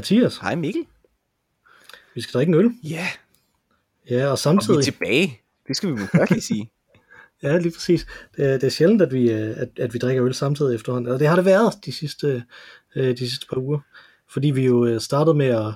[0.00, 0.38] Mathias.
[0.38, 0.86] Hej Mikkel.
[2.14, 2.70] Vi skal drikke en øl.
[2.84, 3.06] Ja,
[4.10, 4.76] Ja, og og samtidig...
[4.76, 5.40] vi er tilbage.
[5.68, 6.70] Det skal vi jo lige sige.
[7.42, 8.06] Ja, lige præcis.
[8.36, 11.12] Det er, det er sjældent, at vi, øh, at, at vi drikker øl samtidig efterhånden.
[11.12, 12.44] Og det har det været de sidste,
[12.96, 13.78] øh, de sidste par uger.
[14.32, 15.66] Fordi vi jo øh, startede med at,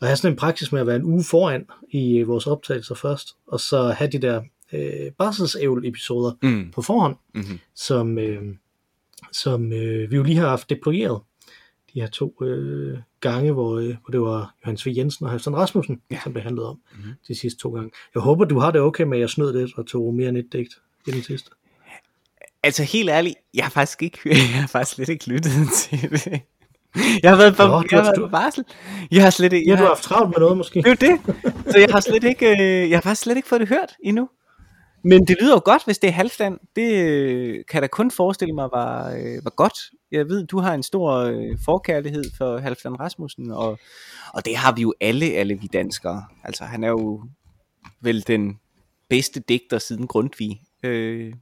[0.00, 3.28] at have sådan en praksis med at være en uge foran i vores optagelser først.
[3.46, 4.42] Og så have de der
[4.72, 6.70] øh, barselsævl-episoder Mm.
[6.74, 7.58] på forhånd, Mm-hmm.
[7.74, 8.42] som, øh,
[9.32, 11.20] som øh, vi jo lige har haft deployeret.
[11.94, 14.90] De her to øh, gange, hvor, øh, hvor det var Johannes V.
[14.96, 16.14] Jensen og Halvstand Rasmussen, Ja.
[16.14, 16.20] ja.
[16.24, 17.00] som det handlede om Mhm.
[17.00, 17.14] mm-hmm.
[17.28, 17.90] de sidste to gange.
[18.14, 20.36] Jeg håber, du har det okay med, at jeg snød lidt og tog mere end
[20.38, 20.74] et digt
[21.06, 21.50] i den sidste.
[22.62, 26.40] Altså helt ærligt, jeg har faktisk ikke, jeg har faktisk slet ikke lyttet til det.
[27.22, 28.64] Jeg har været på, Nå, jeg har været på barsel.
[29.10, 30.82] Jeg har slet ikke, Ja, jeg du har haft travlt med noget måske.
[30.82, 31.20] det er det.
[31.72, 34.28] Så jeg har slet ikke, øh, jeg har faktisk slet ikke fået det hørt endnu.
[35.06, 36.58] Men det lyder jo godt, hvis det er halvstand.
[36.76, 39.78] Det øh, kan jeg da kun forestille mig var, øh, var godt.
[40.12, 43.78] Jeg ved, du har en stor øh, forkærlighed for Halvstand Rasmussen, og,
[44.34, 46.24] og det har vi jo alle, alle vi danskere.
[46.44, 47.24] Altså, han er jo
[48.00, 48.58] vel den
[49.08, 50.62] bedste digter siden Grundtvig.
[50.82, 51.34] Øh,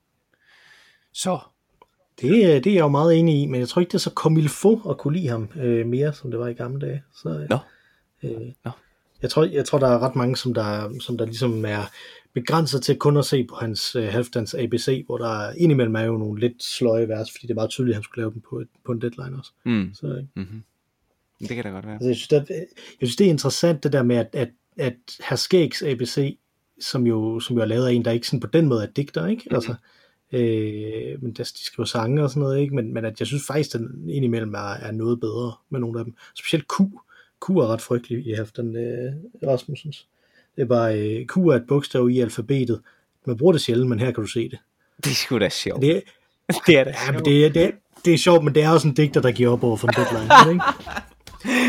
[1.12, 1.38] så
[2.20, 2.30] Det,
[2.64, 4.90] det er jeg jo meget enig i, men jeg tror ikke, det er så faut
[4.90, 7.02] at kunne lide ham øh, mere, som det var i gamle dage.
[7.22, 7.58] Så, øh, Nå.
[8.22, 8.70] Øh, Nå.
[9.22, 11.90] Jeg, tror, jeg tror, der er ret mange, som der, som der ligesom er
[12.34, 16.02] begrænset til kun at se på hans øh, halvdans ABC, hvor der er- indimellem er
[16.02, 18.40] jo nogle lidt sløje vers, fordi det er meget tydeligt, at han skulle lave dem
[18.50, 19.50] på, et, på en deadline også.
[19.64, 20.62] mm, Så, øh, mm-hmm.
[21.40, 21.94] det kan da godt være.
[21.94, 22.54] Altså, jeg, synes, det, er-
[23.00, 24.94] jeg synes, det er interessant, det der med, at, at, at
[25.28, 26.38] Herr Skægs ABC,
[26.80, 28.86] som jo, som jo er lavet af en, der ikke sådan på den måde er
[28.90, 29.42] digter, ikke?
[29.46, 29.54] Mhm.
[29.54, 29.74] Altså,
[30.32, 32.74] øh, men der, de skriver sange og sådan noget, ikke?
[32.74, 36.04] Men, men at jeg synes faktisk, den indimellem er, er noget bedre med nogle af
[36.04, 36.14] dem.
[36.38, 36.74] Specielt Q.
[37.46, 39.12] Q er ret frygtelig i Halfdan øh,
[39.46, 40.08] Rasmussens.
[40.56, 42.80] Det er bare, øh, Q er et bogstav i alfabetet.
[43.26, 44.58] Man bruger det sjældent, men her kan du se det.
[45.04, 45.82] Det er sgu da sjovt.
[45.82, 46.02] Det,
[46.66, 47.70] det er da ja, men det, er- det, er-
[48.04, 49.94] det er sjovt, men det er også en digter, der giver op over for en
[49.96, 50.52] deadline.
[50.52, 50.64] Ikke?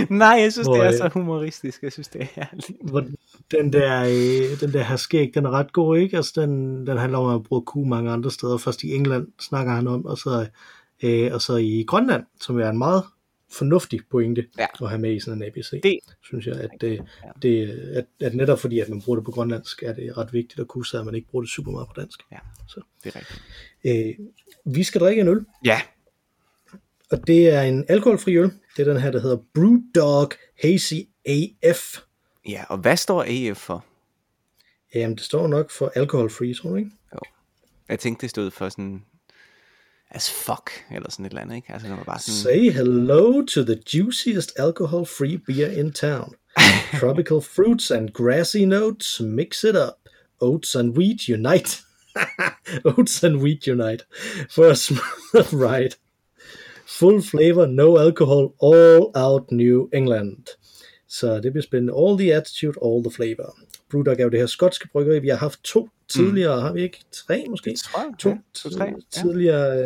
[0.13, 1.83] Nej, jeg synes, Hvor, det er øh, så humoristisk.
[1.83, 2.71] Jeg synes, det er herligt.
[2.81, 3.05] hvor
[3.51, 6.17] den der, øh, den der her skæg, den er ret god, ikke?
[6.17, 8.57] Altså, den, den handler om at bruge ku mange andre steder.
[8.57, 10.47] Først i England snakker han om, og så,
[11.03, 13.03] øh, og så i Grønland, som er en meget
[13.58, 14.66] fornuftig pointe Ja.
[14.81, 15.69] at have med i sådan en ABC.
[15.84, 17.02] Det- synes jeg, at, det,
[17.41, 20.59] det, at, at netop fordi, at man bruger det på grønlandsk, er det ret vigtigt
[20.59, 22.19] at kunne sige, at man ikke bruger det super meget på dansk.
[22.31, 22.38] Ja,
[22.68, 22.81] Så.
[23.03, 23.42] det er rigtigt.
[24.19, 24.25] Øh,
[24.75, 25.81] vi skal drikke en øl, Ja,
[27.12, 28.52] og det er en alkoholfri øl.
[28.78, 30.31] Det er den her, der hedder Brewdog
[30.62, 30.94] Hazy
[31.25, 31.97] AF.
[32.50, 33.86] ja, og hvad står AF for?
[34.96, 36.92] Jamen, det står nok for alkoholfri, tror du ikke?
[37.90, 39.06] Jeg tænkte, det stod for sådan...
[40.16, 41.74] As fuck, eller sådan et eller andet, ikke?
[41.74, 42.34] Altså, det var bare sådan...
[42.34, 46.35] Say hello to the juiciest alcohol-free beer in town.
[47.00, 50.09] Tropical fruits and grassy notes, mix it up.
[50.41, 51.81] Oats and wheat unite.
[52.97, 54.03] Oats and wheat unite
[54.50, 55.96] for a smooth ride.
[56.85, 60.45] Full flavor, no alcohol, all out New England.
[61.07, 61.94] Så det bliver spændende.
[61.94, 63.57] All the attitude, all the flavor.
[63.91, 65.19] Brewdog er jo det her skotske bryggeri.
[65.19, 67.00] Vi har haft to tidligere, har vi ikke?
[67.12, 67.69] Tre måske?
[67.69, 68.13] Det tror jeg.
[68.19, 68.85] to, ja, to tre.
[68.85, 68.94] Ja.
[69.12, 69.78] tidligere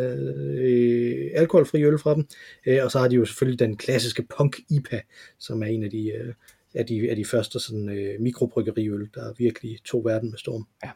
[0.58, 2.26] øh, alkoholfri øl fra dem.
[2.66, 5.00] Øh, og så har de jo selvfølgelig den klassiske Punk IPA,
[5.38, 6.34] som er en af de, øh,
[6.74, 10.66] af de, af de første sådan, øh, mikrobryggeriøl, der virkelig tog verden med storm.
[10.84, 10.90] Ja.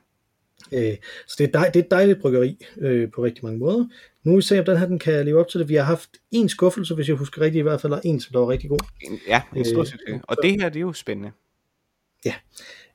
[0.72, 3.86] Øh, så det er, dej, det er et dejligt bryggeri øh, på rigtig mange måder.
[4.24, 5.68] Nu vil vi se, om den her den kan leve op til det.
[5.68, 8.32] Vi har haft en skuffelse, hvis jeg husker rigtigt i hvert fald, og en, som
[8.32, 8.78] der var rigtig god.
[9.28, 10.20] Ja, en stor Øh, succes.
[10.22, 11.30] Og det her, det er jo spændende.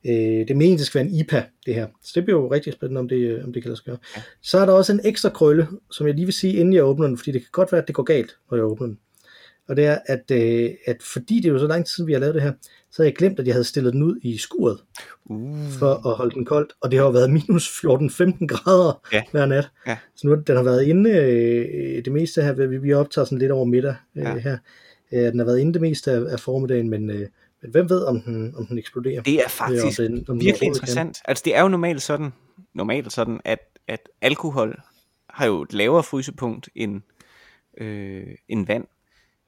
[0.06, 0.12] Øh,
[0.48, 1.86] det meningen, det skal være en IPA, det her.
[2.02, 3.98] Så det bliver jo rigtig spændende, om det, om det kan lade sig gøre.
[4.16, 4.22] Ja.
[4.42, 7.06] Så er der også en ekstra krølle, som jeg lige vil sige, inden jeg åbner
[7.06, 8.98] den, fordi det kan godt være, at det går galt, når jeg åbner den.
[9.68, 12.12] Og det er, at, øh, at fordi det er jo så lang tid siden, vi
[12.12, 12.52] har lavet det her,
[12.90, 14.78] så har jeg glemt, at jeg havde stillet den ud i skuret,
[15.30, 15.68] Uh.
[15.78, 16.72] for at holde den koldt.
[16.80, 19.22] Og det har jo været minus 14-15 grader Ja.
[19.32, 19.68] hver nat.
[19.86, 19.96] Ja.
[20.16, 23.52] Så nu den har været inde øh, det meste her, vi, vi optager sådan lidt
[23.52, 24.38] over middag øh, Ja.
[24.38, 24.58] her.
[25.12, 27.26] Øh, den har været inde det meste af, af formiddagen, men, øh,
[27.62, 29.22] men hvem ved, om den, om den eksploderer.
[29.22, 30.66] Det er faktisk en- om den virkelig overhovedet kan.
[30.68, 31.18] interessant.
[31.24, 32.32] Altså, det er jo normalt sådan,
[32.74, 33.58] normalt sådan at,
[33.88, 34.80] at alkohol
[35.30, 37.00] har jo et lavere frysepunkt end,
[37.80, 38.84] øh, end vand.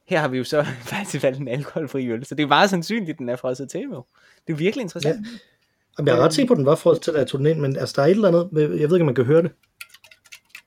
[0.07, 0.63] Her har vi jo så
[0.95, 3.81] faktisk valgt en alkoholfri øl, så det er meget sandsynligt, at den er frosset til.
[4.47, 5.27] Det er virkelig interessant.
[5.27, 5.31] Ja.
[5.99, 7.47] Jamen, jeg er ret sikker på, at den var frosset til, da jeg tog den
[7.47, 9.43] ind, men altså, der er et eller andet, jeg ved ikke, om man kan høre
[9.43, 9.53] det.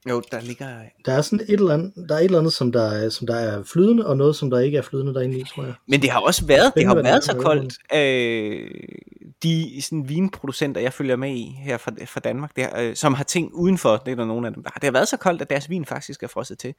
[0.10, 0.68] Jo, der ligger...
[1.06, 3.28] Der er sådan et eller andet, der er et eller andet, som der, er, som
[3.28, 5.74] der er flydende, og noget, som der ikke er flydende derinde i, tror jeg.
[5.88, 7.78] Men det har også været, det har Spændende, hvad været det så koldt.
[7.94, 8.72] Øh,
[9.44, 13.24] de sådan, vinproducenter, jeg følger med i her fra, fra Danmark, der, øh, som har
[13.24, 14.80] ting udenfor, det er der nogle af dem, der har.
[14.80, 16.74] Det har været så koldt, at deres vin faktisk er frosset til.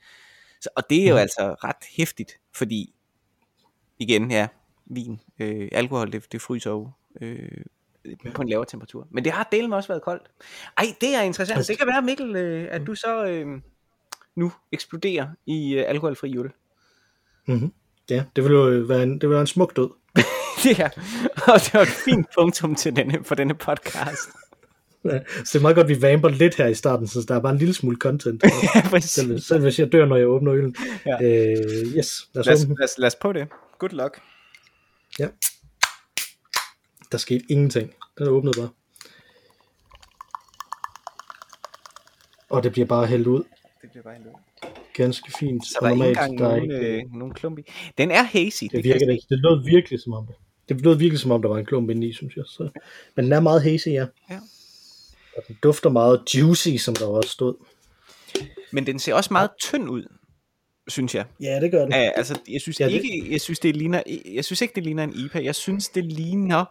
[0.60, 1.20] Så, og det er jo Mhm.
[1.20, 2.94] altså ret hæftigt, fordi
[3.98, 4.46] igen, ja,
[4.86, 7.48] vin, øh, alkohol, det, det fryser jo øh,
[8.34, 9.06] på en lavere temperatur.
[9.10, 10.22] Men det har delen også været koldt.
[10.78, 11.56] Ej, det er interessant.
[11.56, 13.46] Altså- Det kan være, Mikkel, øh, at du så øh,
[14.36, 16.50] nu eksploderer i øh, alkoholfri øl.
[17.46, 17.72] Mm-hmm.
[18.10, 19.90] Ja, det ville jo være en, det ville være en smuk død.
[20.78, 20.88] ja,
[21.34, 24.28] og det var et fint punktum til denne, for denne podcast.
[25.04, 27.34] Ja, så det er meget godt, at vi vamper lidt her i starten, så der
[27.34, 28.42] er bare en lille smule content.
[28.74, 29.10] ja, præcis.
[29.10, 30.76] selv, selv hvis jeg dør, når jeg åbner øllen.
[31.06, 31.14] Ja.
[31.22, 31.56] Øh,
[31.96, 33.48] yes, lad os, Lad os, lad, os, lad os prøve det.
[33.78, 34.20] Good luck.
[35.18, 35.28] Ja.
[37.14, 37.94] Der skete ingenting.
[38.18, 38.68] Den er åbnet bare.
[42.48, 43.44] Og det bliver bare hældt ud.
[43.82, 44.32] Det bliver bare helt ud.
[44.94, 45.66] Ganske fint.
[45.66, 47.62] Så der er ikke engang der er nogen, ikke, øh, nogen klump i.
[47.98, 48.62] Den er hazy.
[48.62, 49.26] det kan virker ikke.
[49.28, 50.34] Det lød virkelig som om det.
[50.68, 52.44] Det lød virkelig som om, der var en klump inde i, synes jeg.
[52.46, 52.68] Så.
[53.16, 54.06] Men den er meget hazy, ja.
[54.30, 54.38] Ja.
[55.36, 57.54] Og den dufter meget juicy, som der også stod.
[58.70, 60.06] Men den ser også meget tynd ud,
[60.88, 61.24] synes jeg.
[61.40, 61.92] Ja, det gør den.
[61.92, 64.02] Ja, altså, jeg synes Ja, det- ikke, jeg synes det ligner,
[64.34, 65.42] jeg synes ikke det ligner en IPA.
[65.44, 66.64] Jeg synes det ligner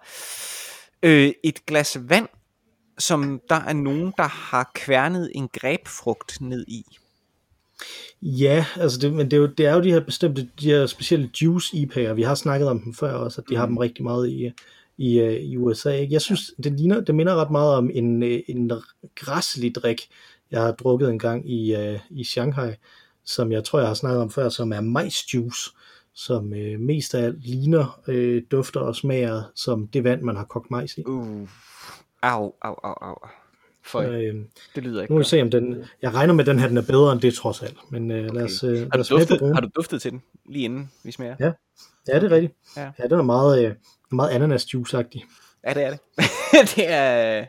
[1.04, 2.28] øh, et glas vand,
[3.00, 6.86] som der er nogen der har kværnet en grebfrugt ned i.
[8.22, 10.86] Ja, altså det, men det er, jo, det er jo de her bestemte, de her
[10.86, 14.04] specielle juice IPA'er, vi har snakket om dem før også, at de har dem rigtig
[14.04, 14.52] meget i,
[14.98, 15.92] i, øh, i USA.
[15.92, 16.14] Ikke?
[16.14, 18.72] Jeg synes, det, ligner, det minder ret meget om en, øh, en
[19.16, 20.02] græslig drik,
[20.52, 22.72] jeg har drukket en gang i, uh, i Shanghai,
[23.26, 25.72] som jeg tror, jeg har snakket om før, som er majsjuice,
[26.14, 30.44] som øh, mest af alt ligner, øh, dufter og smager som det vand, man har
[30.44, 31.04] kogt majs i.
[31.06, 31.50] Uh.
[32.22, 33.16] Au, au, au, au.
[33.86, 34.36] For Øh,
[34.76, 35.84] det lyder ikke nu må vi se, om den...
[36.02, 37.92] Jeg regner med, at den her den er bedre end det, trods alt.
[37.92, 40.02] Men øh, lad os, øh, lad Har os du, smage på duftet, har du duftet
[40.02, 41.36] til den, lige inden vi smager?
[41.40, 41.52] Ja.
[42.08, 42.54] Ja, det er rigtigt.
[42.78, 42.92] Ja.
[43.00, 43.76] Ja, den er meget, øh,
[44.12, 45.24] meget ananas-juice-agtig.
[45.64, 46.00] Ja, det er det.
[46.76, 47.46] det er...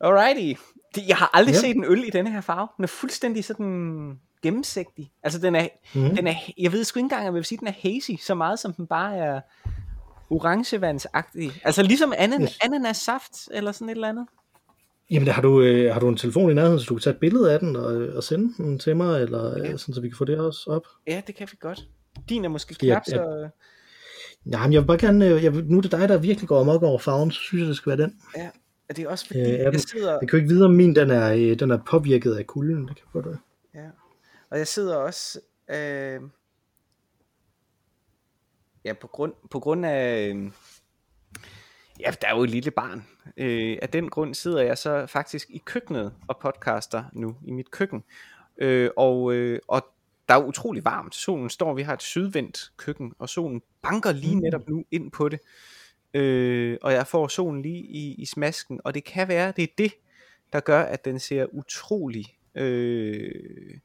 [0.00, 0.60] Alrighty.
[0.94, 1.60] Det, jeg har aldrig ja.
[1.60, 2.68] set en øl i denne her farve.
[2.76, 5.12] Den er fuldstændig sådan gennemsigtig.
[5.22, 6.16] Altså, den er, Mhm.
[6.16, 8.34] den er, jeg ved sgu ikke engang, om jeg vil sige, den er hazy, så
[8.34, 9.40] meget som den bare er
[10.30, 11.52] orangevandsagtig.
[11.64, 12.58] Altså ligesom anan, Yes.
[12.64, 14.26] ananassaft, eller sådan et eller andet.
[15.10, 17.20] Jamen, har du, øh, har du en telefon i nærheden, så du kan tage et
[17.20, 17.84] billede af den og,
[18.16, 19.76] og sende den til mig, eller ja.
[19.76, 20.82] sådan, så vi kan få det også op?
[21.06, 21.84] Ja, det kan vi godt.
[22.28, 23.48] Din er måske jeg- knap så...
[24.44, 26.48] Nej, men jeg vil bare gerne, øh, jeg vil, nu er det dig, der virkelig
[26.48, 28.14] går amok over farven, så synes jeg, det skal være den.
[28.36, 28.48] Ja,
[28.88, 30.10] er det også fordi, Øh, øh, er jeg den- sidder...
[30.10, 32.88] Jeg kan jo ikke vide, om min den er, øh, den er påvirket af kulden.
[32.88, 33.36] Det kan godt være.
[34.50, 35.40] Og jeg sidder også...
[35.68, 36.20] Øh,
[38.84, 40.28] ja, på grund, på grund af...
[40.28, 40.50] Øh,
[42.00, 43.06] ja, der er jo et lille barn.
[43.36, 47.70] Øh, af den grund sidder jeg så faktisk i køkkenet og podcaster nu, i mit
[47.70, 48.04] køkken.
[48.58, 49.86] Øh, og, øh, og
[50.28, 51.14] der er utrolig varmt.
[51.14, 55.28] Solen står, vi har et sydvendt køkken, og solen banker lige netop nu ind på
[55.28, 55.40] det.
[56.14, 59.74] Øh, og jeg får solen lige i, i smasken, og det kan være, det er
[59.78, 59.92] det,
[60.52, 62.24] der gør, at den ser utrolig...
[62.54, 63.78] Øh,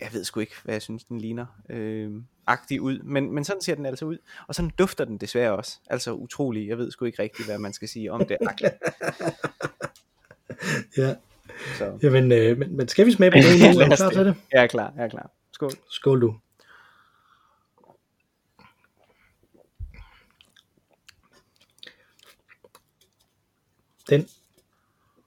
[0.00, 2.10] jeg ved sgu ikke, hvad jeg synes, den ligner, øh,
[2.46, 5.78] agtig ud, men, men sådan ser den altså ud, og sådan dufter den desværre også,
[5.90, 8.72] altså utrolig, jeg ved sgu ikke rigtigt, hvad man skal sige om det agtigt,
[10.96, 11.14] Ja.
[11.78, 13.80] så Jamen, øh, men, men skal vi smage på det nu?
[13.80, 14.34] Er klar til det?
[14.52, 15.70] jeg er klar, jeg er klar, skål.
[15.90, 16.34] Skål du.
[24.10, 24.28] Den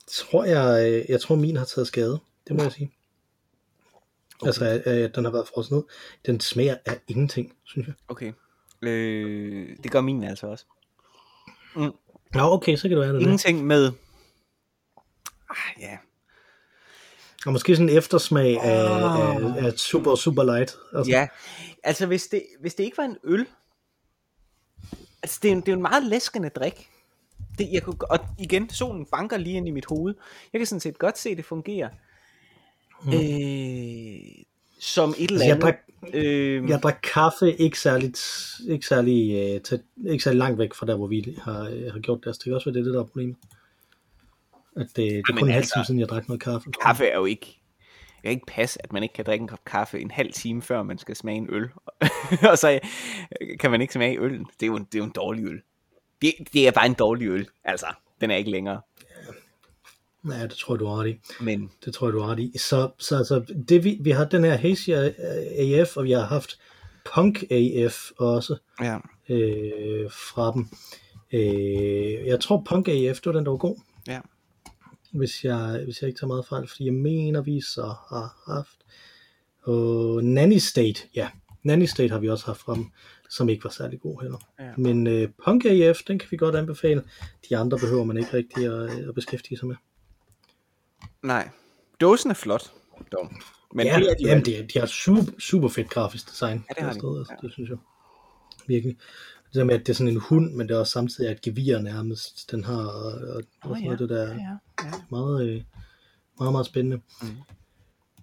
[0.08, 2.20] tror jeg, øh, jeg tror min har taget skade.
[2.48, 2.92] Det må jeg sige.
[4.42, 4.48] Okay.
[4.48, 5.84] Altså, at, at den har været frosset ned.
[6.26, 7.96] Den smager af ingenting, synes jeg.
[8.08, 8.34] Okay,
[8.82, 10.66] øh, det gør min altså også.
[12.34, 13.22] Nå, okay, så kan det være, det.
[13.22, 13.92] Ingenting med,
[15.50, 15.98] ah, ja,
[17.46, 19.58] Og måske sådan en eftersmag af, Åh.
[19.58, 20.76] af, af super, super light.
[20.94, 21.28] Altså, ja,
[21.84, 23.46] altså hvis det, hvis det ikke var en øl,
[25.24, 26.90] altså det er, det er en meget læskende drik,
[27.58, 30.16] det, jeg kunne, og igen, solen banker lige ind i mit hoved.
[30.54, 31.90] Jeg kan sådan set godt se, at det fungerer.
[33.04, 33.14] Mm.
[33.14, 34.44] Øh,
[34.80, 35.64] som et eller Altså, jeg andet.
[35.64, 35.76] drak,
[36.14, 38.22] øh, jeg drak kaffe ikke særligt,
[38.70, 42.00] ikke særlig, uh, tæt, ikke særlig langt væk fra der, hvor vi har, øh, har
[42.00, 42.28] gjort det.
[42.28, 43.36] Altså, det kan også være det, det der er problemet.
[44.76, 46.72] At det, det er kun en halv altså, time siden, jeg drak noget kaffe.
[46.82, 47.56] Kaffe er jo ikke...
[48.16, 50.62] Det kan ikke passe, at man ikke kan drikke en kop kaffe en halv time,
[50.62, 51.70] før man skal smage en øl.
[52.52, 52.80] og så
[53.42, 54.46] øh, kan man ikke smage øllen.
[54.60, 55.62] Det er jo en, det er jo en dårlig øl.
[56.22, 57.48] Det, det er bare en dårlig øl.
[57.64, 57.86] Altså,
[58.22, 58.82] den er ikke længere.
[60.28, 61.20] Ja, det tror jeg, du har ret i.
[61.44, 62.58] Men Det tror jeg, du har ret i.
[62.58, 66.60] Så, så altså, det, vi, vi har den her Hazy AF, og vi har haft
[67.16, 68.98] Punk AF også ja,
[69.30, 70.68] øh, fra dem.
[71.34, 73.76] Øh, jeg tror Punk AF, det var den, der var god.
[74.08, 74.20] ja.
[75.12, 78.78] hvis jeg, hvis jeg ikke tager meget fejl, fordi jeg mener, vi så har haft.
[79.64, 81.30] Og Nanny State, ja,
[81.64, 82.86] Nanny State har vi også haft frem,
[83.30, 84.38] som ikke var særlig god heller.
[84.60, 84.72] Ja.
[84.78, 87.04] Men øh, Punk AF, den kan vi godt anbefale.
[87.50, 89.76] De andre behøver man ikke rigtig at, at beskæftige sig med.
[91.24, 91.50] Nej.
[92.02, 92.72] Dåsen er flot,
[93.12, 93.32] dog.
[93.74, 96.66] Men ja, det er de jamen, det, er- de har super, super fedt grafisk design.
[96.70, 97.00] Ja, det har de.
[97.00, 97.48] sted, altså, Ja.
[97.48, 97.78] det synes jeg.
[98.68, 98.98] Virkelig.
[99.48, 101.42] Det der med, at det er sådan en hund, men det er også samtidig et
[101.42, 104.34] gevir nærmest, den har, og, og, Åh, sådan noget, det der ja,
[104.84, 104.92] ja.
[105.12, 105.62] meget, øh,
[106.40, 107.02] meget, meget spændende.
[107.22, 107.28] Mm.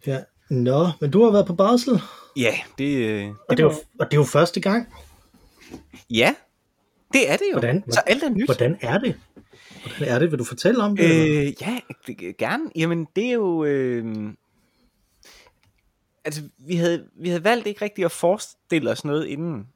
[0.07, 2.01] Ja, Nå, men du har været på barsel,
[2.37, 4.95] Ja, det, øh, det, og det, jo, og det er jo første gang.
[6.11, 6.35] Ja,
[7.13, 7.59] det er det jo.
[7.59, 8.45] Hvordan, Så alt er nyt.
[8.47, 9.15] hvordan er det?
[9.87, 10.31] Hvordan er det?
[10.31, 11.05] Vil du fortælle om det?
[11.05, 11.79] Øh, ja,
[12.39, 12.71] gerne.
[12.77, 13.65] Jamen, det er jo...
[13.65, 14.33] Øh,
[16.25, 19.69] altså, vi havde, vi havde valgt ikke rigtigt at forestille os noget inden.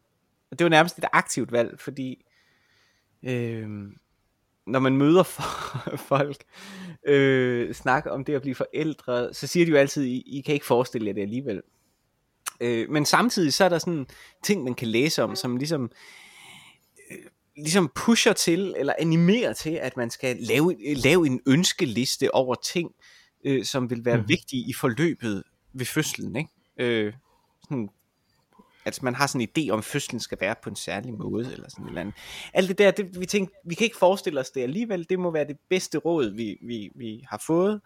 [0.51, 2.25] Og det var nærmest et aktivt valg, fordi...
[3.23, 3.69] Øh,
[4.67, 5.23] når man møder
[6.13, 6.45] folk,
[7.07, 10.55] øh, snakke om det at blive forældre, så siger de jo altid, I, I kan
[10.55, 11.63] ikke forestille jer det alligevel.
[12.61, 14.07] Øh, men samtidig så er der sådan
[14.43, 15.91] ting, man kan læse om, som ligesom
[17.63, 22.91] ligesom pusher til, eller animerer til, at man skal lave, lave en ønskeliste over ting,
[23.45, 24.29] øh, som vil være mm.
[24.29, 26.37] vigtige i forløbet ved fødslen.
[26.37, 26.51] Ikke?
[26.79, 27.13] Øh,
[27.63, 27.89] sådan,
[28.85, 31.53] at man har sådan en idé om, at fødslen skal være på en særlig måde,
[31.53, 32.15] eller sådan et eller andet.
[32.55, 35.31] Alt det der, det, vi tænkte, vi kan ikke forestille os det alligevel, det må
[35.31, 37.81] være det bedste råd, vi, vi, vi har fået,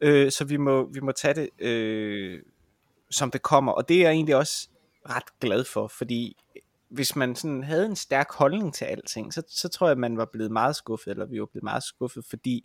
[0.00, 2.42] øh, så vi må, vi må tage det, øh,
[3.10, 4.68] som det kommer, og det er jeg egentlig også
[5.08, 6.36] ret glad for, fordi
[6.92, 10.16] hvis man sådan havde en stærk holdning til alting, så, så tror jeg, at man
[10.16, 12.64] var blevet meget skuffet, eller vi var blevet meget skuffet, fordi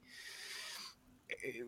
[1.46, 1.66] øh,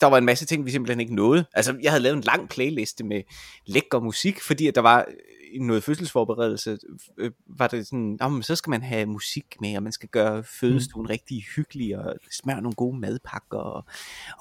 [0.00, 1.44] der var en masse ting, vi simpelthen ikke nåede.
[1.52, 3.22] Altså, jeg havde lavet en lang playliste med
[3.66, 5.06] lækker musik, fordi at der var
[5.52, 6.78] i noget fødselsforberedelse,
[7.18, 10.44] øh, var det sådan, men så skal man have musik med, og man skal gøre
[10.44, 11.10] fødestuen mm.
[11.10, 13.84] rigtig hyggelig, og smøre nogle gode madpakker, og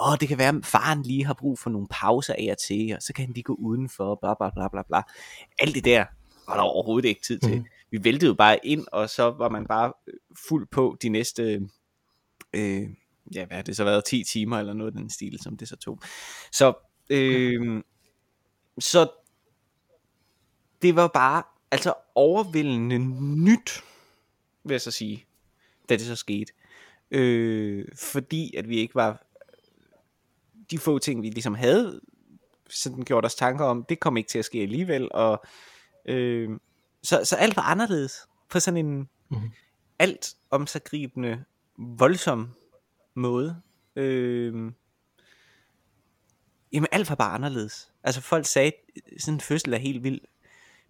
[0.02, 2.94] åh, det kan være, at faren lige har brug for nogle pauser af og til,
[2.96, 5.02] og så kan han lige gå udenfor, bla bla bla bla bla.
[5.60, 6.06] Alt det der
[6.48, 7.58] var der overhovedet ikke tid til.
[7.58, 7.66] Mm.
[7.92, 10.14] Vi væltede jo bare ind, og så var man bare øh,
[10.48, 11.70] fuld på de næste,
[12.54, 12.90] øh,
[13.36, 15.68] ja hvad har det så været, 10 timer eller noget af den stil, som det
[15.68, 16.00] så tog.
[16.52, 16.74] Så,
[17.10, 17.84] øh,
[18.80, 19.10] så
[20.82, 22.98] det var bare altså overvældende
[23.44, 23.84] nyt,
[24.64, 25.26] vil jeg så sige,
[25.90, 26.54] da det så skete.
[27.12, 29.24] Øh, fordi at vi ikke var
[30.72, 32.02] de få ting, vi ligesom havde
[32.70, 35.46] sådan gjort os tanker om, det kom ikke til at ske alligevel, og
[36.08, 36.50] øh,
[37.04, 38.14] så, så alt var anderledes
[38.50, 39.52] på sådan en Mhm.
[40.00, 41.44] alt omsaggribende,
[41.78, 42.50] voldsom
[43.16, 43.62] måde.
[43.96, 44.72] Øh,
[46.74, 47.92] jamen alt var bare anderledes.
[48.04, 48.72] Altså folk sagde,
[49.20, 50.26] sådan en fødsel er helt vildt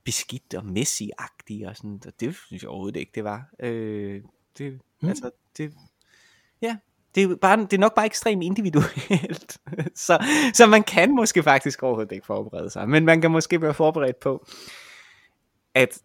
[0.03, 3.49] beskidt og Messi-agtig, og sådan, og det synes jeg overhovedet ikke, det var.
[3.59, 4.21] Øh,
[4.57, 5.07] det, Mm.
[5.09, 5.73] altså, det,
[6.61, 6.77] ja,
[7.15, 9.57] det er, bare, det er nok bare ekstremt individuelt.
[10.07, 13.73] så, så man kan måske faktisk overhovedet ikke forberede sig, men man kan måske være
[13.73, 14.45] forberedt på,
[15.77, 16.01] at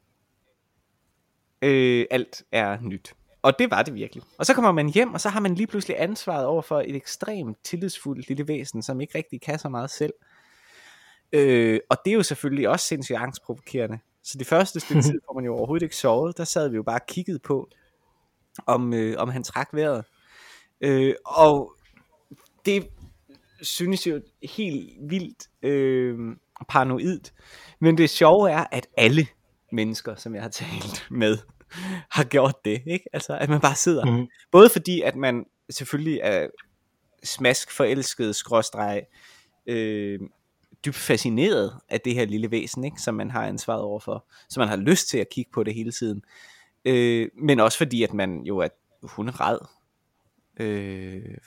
[1.62, 3.14] øh, alt er nyt.
[3.42, 4.22] Og det var det virkelig.
[4.38, 6.96] Og så kommer man hjem, og så har man lige pludselig ansvaret over for et
[6.96, 10.12] ekstremt tillidsfuldt lille væsen, som ikke rigtig kan så meget selv.
[11.32, 13.98] Øh, og det er jo selvfølgelig også sindssygt angstprovokerende.
[14.22, 16.82] Så det første stykke tid, hvor man jo overhovedet ikke sovet, der sad vi jo
[16.82, 17.68] bare og kiggede på,
[18.66, 20.04] om, øh, om han trak vejret.
[20.80, 21.74] Øh, og
[22.66, 22.88] det
[23.62, 24.20] synes jo
[24.56, 26.18] helt vildt øh,
[26.68, 27.32] paranoidt.
[27.80, 29.26] Men det sjove er, at alle
[29.72, 31.38] mennesker, som jeg har talt med,
[32.10, 32.82] har gjort det.
[32.86, 33.04] Ikke?
[33.12, 34.04] Altså, at man bare sidder.
[34.04, 34.26] Mhm.
[34.50, 36.46] Både fordi, at man selvfølgelig er
[37.24, 39.02] smask forelsket, skråstreg,
[39.66, 40.20] øh,
[40.84, 43.00] dybt fascineret af det her lille væsen, ikke?
[43.00, 44.24] som man har ansvaret overfor.
[44.48, 46.22] Så man har lyst til at kigge på det hele tiden.
[46.84, 48.68] Øh, men også fordi, at man jo er
[49.02, 49.58] hunderad
[50.60, 51.38] øh,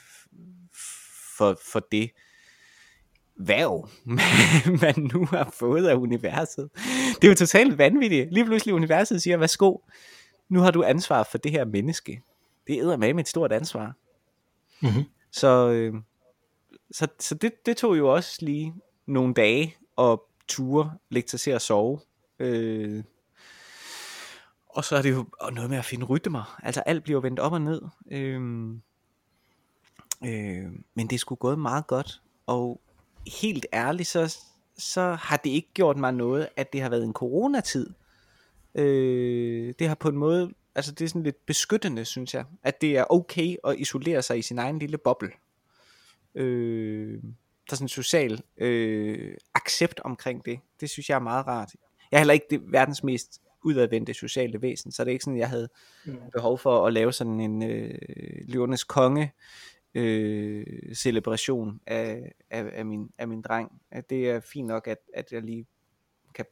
[1.38, 2.12] for, for det
[3.38, 3.89] værv,
[4.82, 6.70] man nu har fået af universet.
[7.22, 8.34] Det er jo totalt vanvittigt.
[8.34, 9.77] Lige pludselig universet siger, værsgo,
[10.50, 12.22] nu har du ansvar for det her menneske.
[12.68, 13.94] Det er med et stort ansvar.
[14.82, 15.04] Mhm.
[15.32, 15.94] Så, øh,
[16.92, 18.74] så, så det, det tog jo også lige
[19.06, 22.00] nogle dage at ture, lægge sig til at sove.
[22.39, 23.04] Øh,
[24.70, 26.60] og så er det jo noget med at finde rytmer.
[26.63, 27.82] Altså alt bliver vendt op og ned.
[28.12, 28.42] Øh,
[30.25, 32.22] øh, men det sgu gået meget godt.
[32.46, 32.82] Og
[33.27, 34.38] helt ærligt, så,
[34.77, 37.89] så har det ikke gjort mig noget, at det har været en coronatid.
[38.75, 42.82] Øh, det har på en måde, altså det er sådan lidt beskyttende, synes jeg, at
[42.82, 45.32] det er okay at isolere sig i sin egen lille boble.
[46.36, 47.22] Øh,
[47.67, 50.60] der er sådan en social øh, accept omkring det.
[50.79, 51.75] Det synes jeg er meget rart.
[52.12, 55.38] Jeg er heller ikke det verdens mest udadvendte sociale væsen, så det er ikke sådan,
[55.38, 55.70] jeg havde
[56.34, 57.98] behov for at lave sådan en øh,
[58.48, 59.32] løvernes konge
[59.96, 63.82] øh, celebration af, af, af, min, af min dreng.
[63.92, 65.66] At det er fint nok, at, at jeg lige
[66.34, 66.46] kan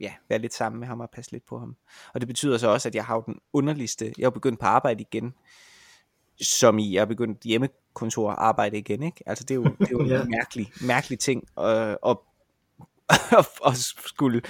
[0.00, 1.76] ja, være lidt sammen med ham og passe lidt på ham.
[2.14, 5.00] Og det betyder så også, at jeg har den underligste, jeg jo begyndt på arbejde
[5.00, 5.34] igen,
[6.40, 9.22] som i, jeg er begyndt hjemmekontor arbejde igen, ikke?
[9.26, 10.22] Altså det er jo, det er jo Ja.
[10.22, 12.16] en mærkelig, mærkelig ting at, at,
[13.38, 13.76] at, at
[14.06, 14.42] skulle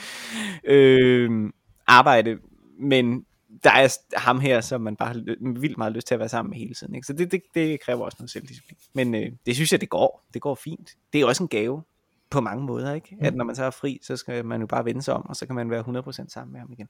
[0.64, 1.52] øh,
[1.86, 2.38] arbejde,
[2.78, 3.26] men
[3.64, 6.50] der er ham her, som man bare har vildt meget lyst til at være sammen
[6.50, 6.94] med hele tiden.
[6.94, 7.06] Ikke?
[7.06, 8.78] Så det, det, det kræver også noget selvdisciplin.
[8.92, 10.24] Men øh, det synes jeg, det går.
[10.34, 10.90] Det går fint.
[11.12, 11.82] Det er også en gave.
[12.30, 13.16] på mange måder, ikke?
[13.20, 15.36] At når man så er fri, så skal man jo bare vende sig om, og
[15.36, 16.88] så kan man være 100% sammen med ham igen.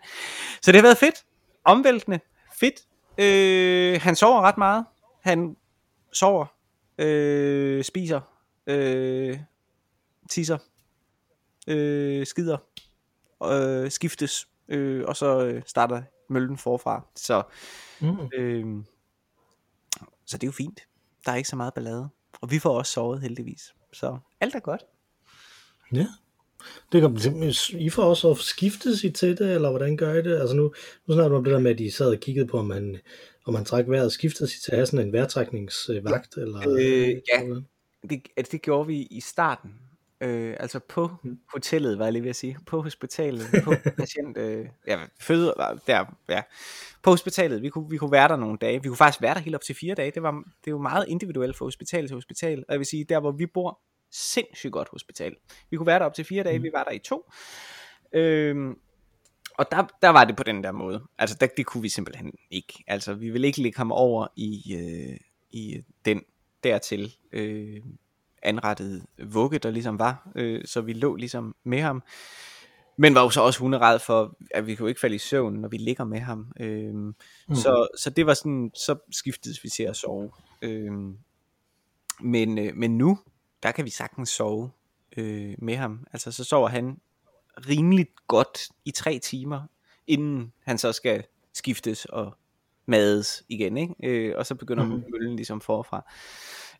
[0.62, 1.24] Så det har været fedt,
[1.64, 2.20] omvæltende,
[2.60, 2.74] fedt.
[3.18, 4.84] Øh, han sover ret meget.
[5.20, 5.56] Han
[6.12, 6.46] sover,
[6.98, 8.20] øh, spiser,
[8.66, 9.38] øh,
[10.30, 10.58] tisser,
[11.68, 12.56] øh, skider,
[13.44, 16.02] øh, skiftes, øh, og så øh, starter
[16.32, 17.06] møllen forfra.
[17.16, 17.42] Så,
[18.00, 18.16] Mm.
[18.34, 18.84] øh,
[20.26, 20.80] så det er jo fint.
[21.26, 22.08] Der er ikke så meget ballade.
[22.40, 23.74] Og vi får også sovet heldigvis.
[23.92, 24.82] Så alt er godt.
[25.92, 26.06] Ja.
[26.92, 30.40] Det kan, I får også skiftes I til det, eller hvordan gør I det?
[30.40, 30.62] Altså nu,
[31.06, 33.00] nu snakker du om det der med, at I sad og kiggede på, om man,
[33.46, 34.12] om man træk vejret.
[34.12, 36.36] Skiftes I til at have sådan en vejrtrækningsvagt?
[36.36, 37.42] Eller, Øh, ja.
[38.10, 39.70] Det, altså, det gjorde vi i starten.
[40.22, 41.38] Øh, altså på Mm.
[41.52, 42.58] hotellet, var jeg lige ved at sige.
[42.66, 43.46] På hospitalet.
[43.64, 44.36] På patient...
[44.36, 45.54] Øh, ja, føde,
[45.86, 46.42] der, ja.
[47.02, 47.62] På hospitalet.
[47.62, 48.82] Vi kunne, vi kunne være der nogle dage.
[48.82, 50.10] Vi kunne faktisk være der helt op til fire dage.
[50.10, 52.58] Det, var, det er jo meget individuelt fra hospital til hospital.
[52.68, 55.36] Og jeg vil sige, der hvor vi bor, sindssygt godt hospital.
[55.70, 56.58] Vi kunne være der op til fire dage.
[56.58, 56.64] Mm.
[56.64, 57.30] Vi var der i to.
[58.12, 58.78] Øhm,
[59.58, 61.02] og der, der var det på den der måde.
[61.18, 62.84] Altså, der, det kunne vi simpelthen ikke.
[62.86, 65.16] Altså, vi ville ikke lægge ham over i, øh,
[65.50, 66.22] i den
[66.64, 67.80] dertil øh,
[68.42, 70.30] anrettede vugge, der ligesom var.
[70.34, 72.02] Øh, så vi lå ligesom med ham.
[72.96, 75.68] Men var jo så også hunderad for, at vi kunne ikke falde i søvn, når
[75.68, 76.52] vi ligger med ham.
[76.60, 77.14] Øhm,
[77.48, 77.54] mm.
[77.54, 80.30] så, så det var sådan, så skiftedes vi til at sove.
[80.62, 81.16] Øhm,
[82.20, 83.18] men, øh, men nu,
[83.62, 84.70] der kan vi sagtens sove
[85.16, 86.06] øh, med ham.
[86.12, 87.00] Altså, så sover han
[87.68, 89.62] rimeligt godt i tre timer,
[90.06, 92.36] inden han så skal skiftes og
[92.86, 93.94] mades igen, ikke?
[94.02, 95.04] Øh, og så begynder mm.
[95.12, 96.12] møllen ligesom forfra.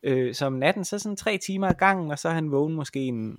[0.02, 2.74] Øh, så om natten, så sådan tre timer ad gangen, og så er han vågen
[2.74, 3.38] måske en,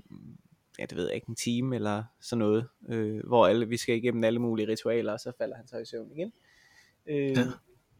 [0.80, 3.96] ja det ved jeg ikke, en time eller sådan noget, øh, hvor alle, vi skal
[3.96, 6.34] igennem alle mulige ritualer, og så falder han så i søvn igen.
[7.08, 7.44] Øh, Ja.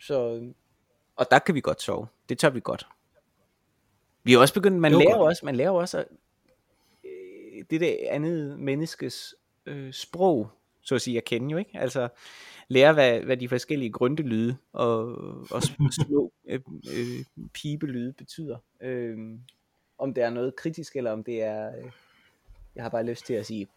[0.02, 0.50] Så,
[1.16, 2.08] og der kan vi godt sove.
[2.30, 2.88] Det tør vi godt.
[4.24, 5.30] Vi er også begyndt, man lærer godt.
[5.30, 6.08] også, man lærer også at,
[7.04, 10.50] øh, det der andet menneskes øh, sprog,
[10.84, 11.72] så at sige, at kende jo ikke.
[11.74, 12.08] Altså
[12.68, 15.06] lære, hvad, hvad de forskellige grundelyde og,
[15.52, 16.60] og sm- små øh,
[16.94, 18.58] øh, pibelyde betyder.
[18.84, 19.18] Øh,
[19.98, 21.92] om det er noget kritisk, eller om det er, øh,
[22.76, 23.68] jeg har bare lyst til at sige,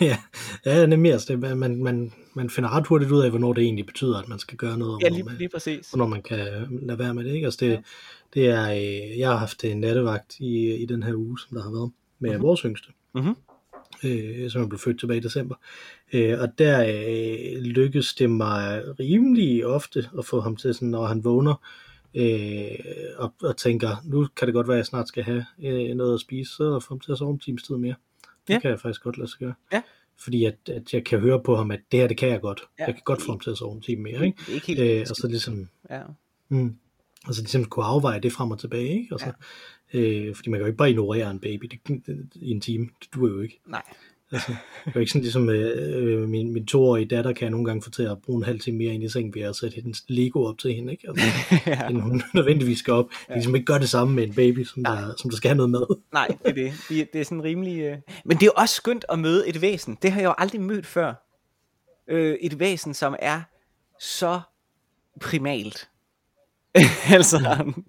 [0.00, 0.18] ja,
[0.66, 1.12] ja, nemlig.
[1.12, 4.28] Altså, det, man, man, man finder ret hurtigt ud af, hvornår det egentlig betyder, at
[4.28, 5.90] man skal gøre noget, og ja lige, man, lige præcis.
[5.90, 6.38] hvornår man kan
[6.82, 7.34] lade være med det.
[7.34, 7.44] Ikke?
[7.44, 7.80] Altså, det, Ja.
[8.34, 11.62] det er, øh, jeg har haft en nattevagt i, i den her uge, som der
[11.62, 12.34] har været med Mhm.
[12.36, 12.42] mm-hmm.
[12.46, 13.34] vores yngste, Mhm.
[14.04, 15.54] Øh, som er blevet født tilbage i december.
[16.12, 21.06] Øh, og der øh, lykkes det mig rimelig ofte at få ham til, sådan, når
[21.06, 21.54] han vågner,
[22.14, 22.68] øh,
[23.16, 26.14] og, og tænker, nu kan det godt være, at jeg snart skal have øh, noget
[26.14, 27.94] at spise, så får ham til at sove en times tid mere.
[28.48, 28.58] Det Ja.
[28.60, 29.54] kan jeg faktisk godt lade sig gøre.
[29.72, 29.82] Ja.
[30.24, 32.62] Fordi at, at jeg kan høre på ham, at det her, det kan jeg godt.
[32.78, 32.84] Ja.
[32.84, 34.26] Jeg kan godt få ham til at sove en time mere.
[34.26, 34.52] Ikke?
[34.52, 36.00] Ikke helt Øh, og så ligesom, ja.
[36.48, 36.76] mm,
[37.26, 38.88] og så ligesom kunne afveje det frem og tilbage.
[38.88, 39.14] Ikke?
[39.14, 39.32] Og så, ja.
[39.94, 42.88] Øh, fordi man kan jo ikke bare ignorere en baby det, det, i en time.
[43.00, 43.60] Det duer jo ikke.
[43.66, 43.82] Nej.
[44.32, 44.48] Altså,
[44.84, 47.66] det er jo ikke sådan ligesom øh, øh, min, min toårige datter kan jeg nogle
[47.66, 49.74] gange få til at bruge en halv time mere ind i sengen ved at sætte
[49.74, 51.08] hendes Lego op til hende, ikke?
[51.08, 51.26] Altså,
[51.66, 51.88] ja.
[51.88, 53.08] inden hun nødvendigvis skal op.
[53.28, 53.34] Ja.
[53.34, 55.70] Ligesom ikke gør det samme med en baby, som der, som der skal have noget
[55.70, 55.96] med.
[56.12, 56.72] Nej, det er det.
[56.88, 57.80] Det, det er sådan rimelig...
[57.80, 57.96] Øh...
[58.24, 59.98] Men det er jo også skønt at møde et væsen.
[60.02, 61.14] Det har jeg jo aldrig mødt før.
[62.08, 63.42] Øh, et væsen, som er
[64.00, 64.40] så
[65.20, 65.88] primalt.
[67.16, 67.38] altså,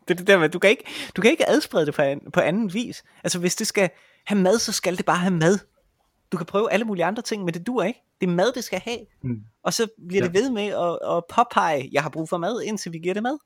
[0.07, 0.83] det er det der med, du kan ikke,
[1.15, 3.03] du kan ikke adsprede det på, an, på anden vis.
[3.23, 3.89] Altså, hvis det skal
[4.25, 5.59] have mad, så skal det bare have mad.
[6.31, 7.99] Du kan prøve alle mulige andre ting, men det dur ikke.
[8.21, 8.99] Det er mad, det skal have.
[9.23, 9.41] Mm.
[9.63, 10.27] Og så bliver Ja.
[10.27, 13.23] det ved med at, at påpege, jeg har brug for mad, indtil vi giver det
[13.23, 13.37] mad.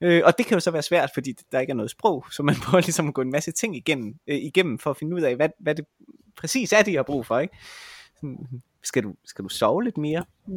[0.00, 2.42] Øh, og det kan jo så være svært, fordi der ikke er noget sprog, så
[2.42, 5.20] man prøver ligesom at gå en masse ting igennem, øh, igennem for at finde ud
[5.20, 5.84] af, hvad, hvad det
[6.36, 7.38] præcis er, de har brug for.
[7.38, 7.56] Ikke?
[8.16, 10.24] Sådan, Skal du, skal du sove lidt mere?
[10.46, 10.54] Mm,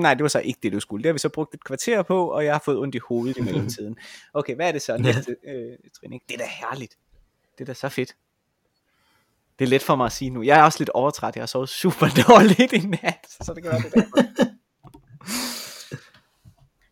[0.00, 1.02] nej, det var så ikke det, du skulle.
[1.02, 3.36] Det har vi så brugt et kvarter på, og jeg har fået ondt i hovedet
[3.36, 3.96] i mellemtiden.
[4.34, 6.12] Okay, hvad er det så næste øh, trin?
[6.12, 6.24] ikke?
[6.28, 6.94] Det er da herligt.
[7.58, 8.16] Det er da så fedt.
[9.58, 10.42] Det er let for mig at sige nu.
[10.42, 11.36] Jeg er også lidt overtræt.
[11.36, 14.46] Jeg har sovet super dårligt i nat, så det kan være det der.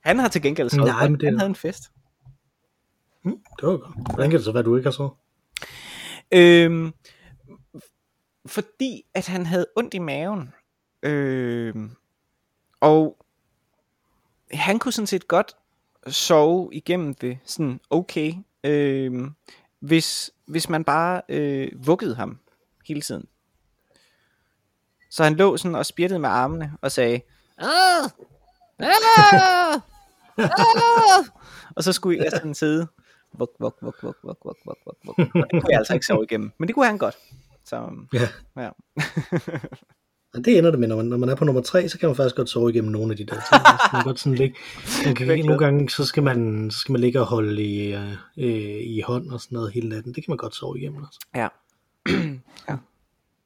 [0.08, 1.82] Han har til gengæld sovet Nej, men det- Han havde en fest.
[3.24, 3.94] Mm, det var godt.
[4.14, 5.08] Hvordan kan det så være, du ikke har så?
[6.34, 6.92] Øhm,
[8.46, 10.54] fordi at han havde ondt i maven.
[11.02, 11.90] Øhm,
[12.80, 13.16] og
[14.52, 15.56] han kunne sådan set godt
[16.06, 19.34] sove igennem det sådan okay, øhm,
[19.80, 22.38] hvis, hvis man bare øh, vuggede ham
[22.88, 23.28] hele tiden.
[25.10, 27.20] Så han lå sådan og spjættede med armene og sagde,
[27.58, 28.04] "Ah!
[28.78, 28.88] Ah!
[29.32, 29.80] Ah!"
[31.76, 32.86] og så skulle jeg sådan sidde,
[33.32, 35.16] vuk, vuk, vuk, vuk, vuk, vuk, vuk, vuk, vuk.
[35.16, 37.16] Det kunne jeg altså ikke sove igennem, men det kunne han godt.
[37.64, 38.28] Så Ja.
[38.62, 38.70] ja.
[40.34, 42.08] Og det ender det med, når man, når man er på nummer tre, så kan
[42.08, 43.42] man faktisk godt sove igennem nogle af de der ting.
[43.44, 44.56] Så man kan godt sådan ligge,
[45.06, 47.94] man kan, nogle gange, så skal man, så skal man ligge og holde i,
[48.36, 50.14] øh, i hånd og sådan noget hele natten.
[50.14, 51.04] Det kan man godt sove igennem.
[51.04, 51.20] Altså.
[51.34, 51.48] Ja.
[52.68, 52.76] ja.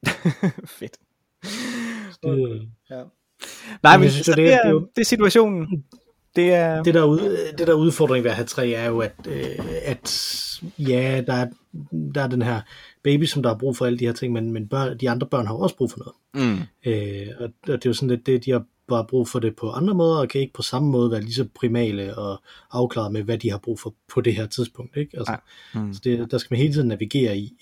[0.78, 0.96] Fedt.
[2.22, 3.02] Det, Ja.
[3.82, 5.84] Nej, men jeg synes så det, det er- er, det er jo- det er situationen.
[6.36, 6.82] Det er...
[6.82, 9.14] det, der er ud, det der er udfordring ved at have tre, er jo, at,
[9.28, 10.32] øh, at
[10.78, 11.46] ja, der er,
[12.14, 12.60] der er den her
[13.02, 15.26] baby, som der har brug for alle de her ting, men, men børn, de andre
[15.26, 16.48] børn har også brug for noget.
[16.48, 16.62] Mm.
[16.86, 19.56] Øh, og, og det er jo sådan lidt det, de har bare brug for det
[19.56, 23.12] på andre måder, og kan ikke på samme måde være lige så primale og afklaret
[23.12, 24.96] med, hvad de har brug for på det her tidspunkt.
[24.96, 25.18] Ikke?
[25.18, 25.36] Altså.
[25.74, 25.92] Mm.
[25.94, 27.52] så det, der skal man hele tiden navigere i,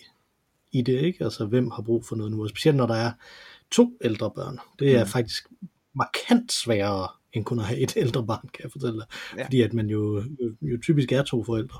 [0.73, 1.25] i det, ikke?
[1.25, 2.43] Altså, hvem har brug for noget nu?
[2.43, 3.11] Og specielt når der er
[3.71, 4.59] to ældre børn.
[4.79, 5.09] Det er Mm.
[5.11, 5.47] faktisk
[5.95, 9.07] markant sværere, end kun at have et ældre barn, kan jeg fortælle dig.
[9.39, 9.45] Ja.
[9.45, 11.79] Fordi at man jo, jo, jo typisk er to forældre.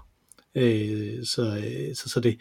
[0.55, 2.41] Øh, så, øh, så, så det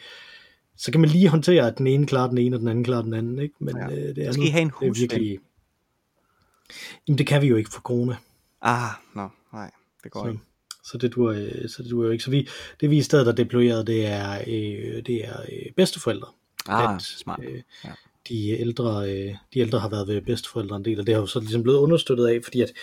[0.78, 3.02] så kan man lige håndtere, at den ene klarer den ene, og den anden klarer
[3.02, 3.40] den anden.
[3.40, 3.56] Ikke?
[3.60, 3.86] Men Ja.
[3.96, 5.40] øh, det Måske have en det er virkelig...
[7.08, 8.16] Jamen, det kan vi jo ikke for corona.
[8.62, 9.72] Ah, nå, nej,
[10.04, 10.42] det går Så, ikke.
[10.84, 12.24] så det duer, øh, så det duer jo ikke.
[12.24, 12.48] Så vi,
[12.82, 16.28] det vi i stedet har deployeret, det er, øh, det er øh, bedsteforældre.
[16.68, 17.40] Ah, at, smart.
[17.44, 17.90] Øh, Ja.
[18.30, 21.28] De, ældre, øh, de ældre har været ved bedsteforældre en del, og det har jo
[21.28, 22.74] så ligesom blevet understøttet af, fordi at,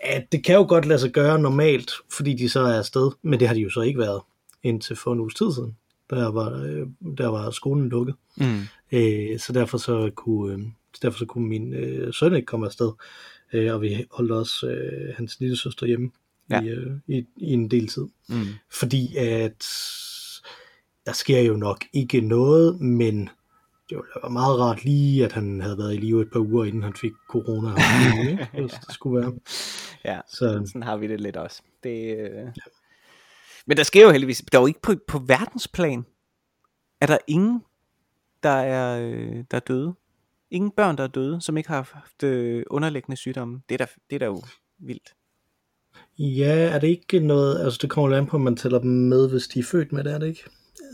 [0.00, 3.40] at det kan jo godt lade sig gøre normalt, fordi de så er afsted, men
[3.40, 4.20] det har de jo så ikke været
[4.62, 5.76] indtil for en uges tid siden.
[6.10, 6.86] Der var, øh,
[7.18, 8.14] der var skolen lukket.
[8.36, 8.60] Mm.
[8.92, 10.60] Øh, så derfor så kunne, øh,
[11.02, 12.92] derfor så kunne min øh, søn ikke komme afsted.
[13.52, 16.10] Øh, og vi holdt også øh, hans lille søster hjemme
[16.50, 16.60] Ja.
[16.62, 18.06] i, øh, i, i en del tid.
[18.28, 18.42] Mm.
[18.70, 19.66] Fordi at
[21.06, 23.28] der sker jo nok ikke noget, men
[23.90, 26.82] det var meget rart lige, at han havde været i live et par uger, inden
[26.82, 27.70] han fik corona.
[28.30, 28.48] Ikke?
[28.52, 29.34] Hvis det skulle være.
[30.04, 31.62] Ja, Så sådan har vi det lidt også.
[31.82, 32.48] Det, øh...
[33.66, 36.04] Men der sker jo heldigvis, der er jo ikke på, på verdensplan,
[37.00, 37.62] er der ingen,
[38.42, 39.94] der er, øh, der er døde.
[40.50, 43.60] Ingen børn, der er døde, som ikke har haft øh, underliggende sygdomme.
[43.68, 44.42] Det er, da, det er da jo
[44.78, 45.14] vildt.
[46.18, 49.30] ja, er det ikke noget, altså det kommer an på, om man tæller dem med,
[49.30, 50.44] hvis de er født med det, er det ikke?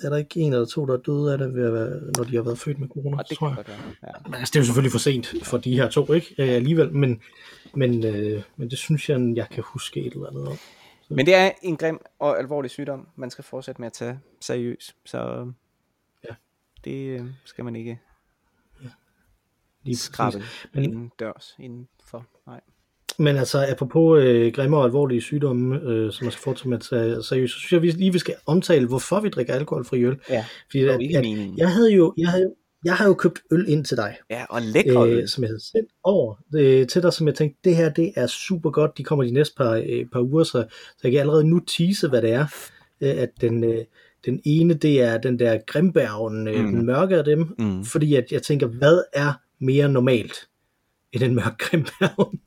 [0.02, 2.24] Er der ikke en eller to, der er døde af det, ved at være, når
[2.24, 3.16] de har været født med corona?
[3.18, 3.56] Og det tror jeg.
[3.56, 3.68] godt.
[4.02, 4.08] Ja.
[4.24, 6.34] Men altså, det er jo selvfølgelig for sent for de her to, ikke?
[6.38, 7.20] Øh, alligevel, men,
[7.74, 10.56] men, øh, men det synes jeg, jeg kan huske et eller andet om.
[11.10, 14.96] Men det er en grim og alvorlig sygdom, man skal fortsætte med at tage seriøst.
[15.04, 15.52] Så
[16.28, 16.34] Ja.
[16.84, 18.00] det øh, skal man ikke
[19.82, 20.00] Lige præcis.
[20.00, 22.26] skrabe Men- inden dørs indenfor.
[22.46, 22.60] Nej.
[23.18, 26.82] Men altså, apropos øh, grimme og alvorlige sygdomme, øh, som man skal fortsætte med at
[26.90, 30.16] tage seriøst, så synes jeg vi lige, vi skal omtale, hvorfor vi drikker alkoholfri øl.
[30.30, 31.26] Ja, Fordi at, at,
[31.56, 32.52] jeg havde jo, jeg havde,
[32.84, 35.18] jeg har jo købt øl ind til dig, Ja, og lækre øl.
[35.18, 38.12] øh, som jeg havde sendt over øh, til dig, som jeg tænkte, det her, det
[38.16, 41.20] er super godt, de kommer de næste par, øh, par uger, så, så jeg kan
[41.20, 42.46] allerede nu tease, hvad det er,
[43.00, 43.84] øh, at den, øh,
[44.26, 46.72] den ene, det er den der Grimbergen, øh, mm.
[46.72, 47.84] den mørke af dem, Mm.
[47.84, 50.47] fordi at jeg tænker, hvad er mere normalt
[51.12, 52.40] end en mørk Grimbergen?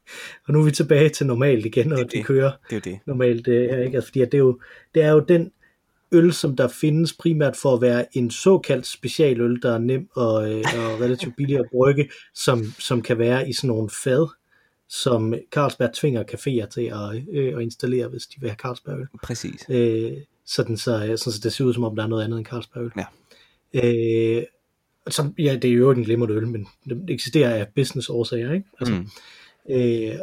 [0.47, 3.00] Og nu er vi tilbage til normalt igen, og Det det, kører Det det.
[3.08, 3.95] normalt det her, ikke?
[3.95, 4.60] Altså, fordi det, er jo,
[4.95, 5.52] det er jo den
[6.12, 10.52] øl, som der findes primært for at være en såkaldt specialøl, der er nem og,
[10.52, 14.28] øh, og relativt billig at brygge, som, som kan være i sådan nogle fad,
[14.89, 19.08] som Carlsberg tvinger caféer til at, øh, at installere, hvis de vil have Carlsberg-øl.
[19.24, 19.65] Præcis.
[19.69, 20.12] Øh,
[20.45, 22.91] sådan, så, sådan så det ser ud, som om der er noget andet end Carlsberg-øl.
[22.97, 23.06] Ja.
[24.38, 24.43] Øh,
[25.09, 28.65] som, ja, det er jo en glimrende øl, men det eksisterer af business-årsager, ikke?
[28.79, 29.07] Altså, Mm.
[29.75, 30.15] Øh,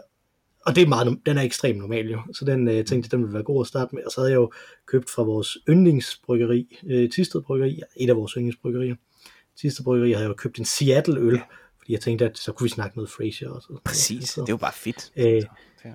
[0.67, 3.35] og det er meget, den er ekstremt normal jo, så den øh, tænkte den ville
[3.35, 4.05] være god at starte med.
[4.05, 4.53] Og så havde jeg jo
[4.87, 8.95] købt fra vores yndlingsbryggeri, øh, Tisted Bryggeri, et af vores yndlingsbryggerier.
[9.61, 11.41] Tisted Bryggeri havde jeg jo købt en Seattle øl,
[11.79, 13.79] fordi jeg tænkte, at så kunne vi snakke noget Fraser også.
[13.85, 14.29] Præcis.
[14.29, 15.13] Så, Det jo bare fedt.
[15.17, 15.43] øh, Ja,
[15.85, 15.91] ja.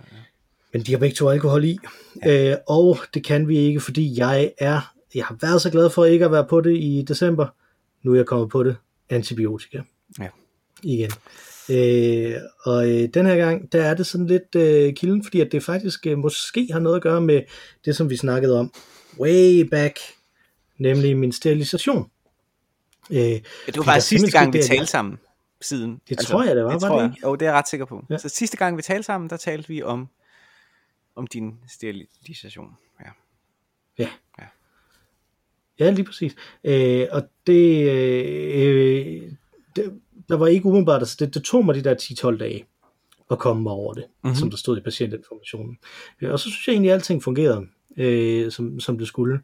[0.74, 1.78] men de har begge to alkohol i,
[2.26, 2.52] ja.
[2.52, 6.06] øh, og det kan vi ikke, fordi jeg er, jeg har været så glad for
[6.06, 7.48] ikke at være på det i december.
[8.04, 8.76] Nu er jeg kommet på det,
[9.10, 9.82] antibiotika.
[10.20, 10.28] Ja.
[10.84, 11.12] Igen.
[11.70, 12.36] Øh,
[12.66, 15.64] og øh, den her gang, der er det sådan lidt øh, kilden, fordi at det
[15.64, 17.42] faktisk øh, måske har noget at gøre med
[17.86, 18.74] det, som vi snakkede om
[19.20, 20.00] way back,
[20.78, 22.10] nemlig min sterilisation.
[23.12, 23.42] Øh, Det
[23.78, 25.20] var der sidste gang, vi talte sammen
[25.62, 26.02] siden.
[26.10, 27.24] Det tror jeg, det var, Det var tror det jeg.
[27.24, 28.06] Jo, det er jeg ret sikker på.
[28.10, 28.18] Ja.
[28.18, 30.10] Så sidste gang, vi talte sammen, der talte vi om,
[31.16, 32.70] om din sterilisation.
[33.06, 33.10] Ja.
[33.98, 34.10] Ja,
[35.80, 36.36] lige præcis.
[36.64, 39.22] Øh, og det, øh,
[39.76, 39.94] det,
[40.30, 41.96] der var ikke umiddelbart, altså det, det tog mig de der
[42.34, 42.66] 10-12 dage
[43.32, 44.12] at komme mig over det, Mhm.
[44.24, 44.36] mm-hmm.
[44.36, 45.78] som der stod i patientinformationen.
[46.22, 47.66] Øh, og så synes jeg egentlig, at alting fungerede,
[47.98, 49.40] øh, som, som det skulle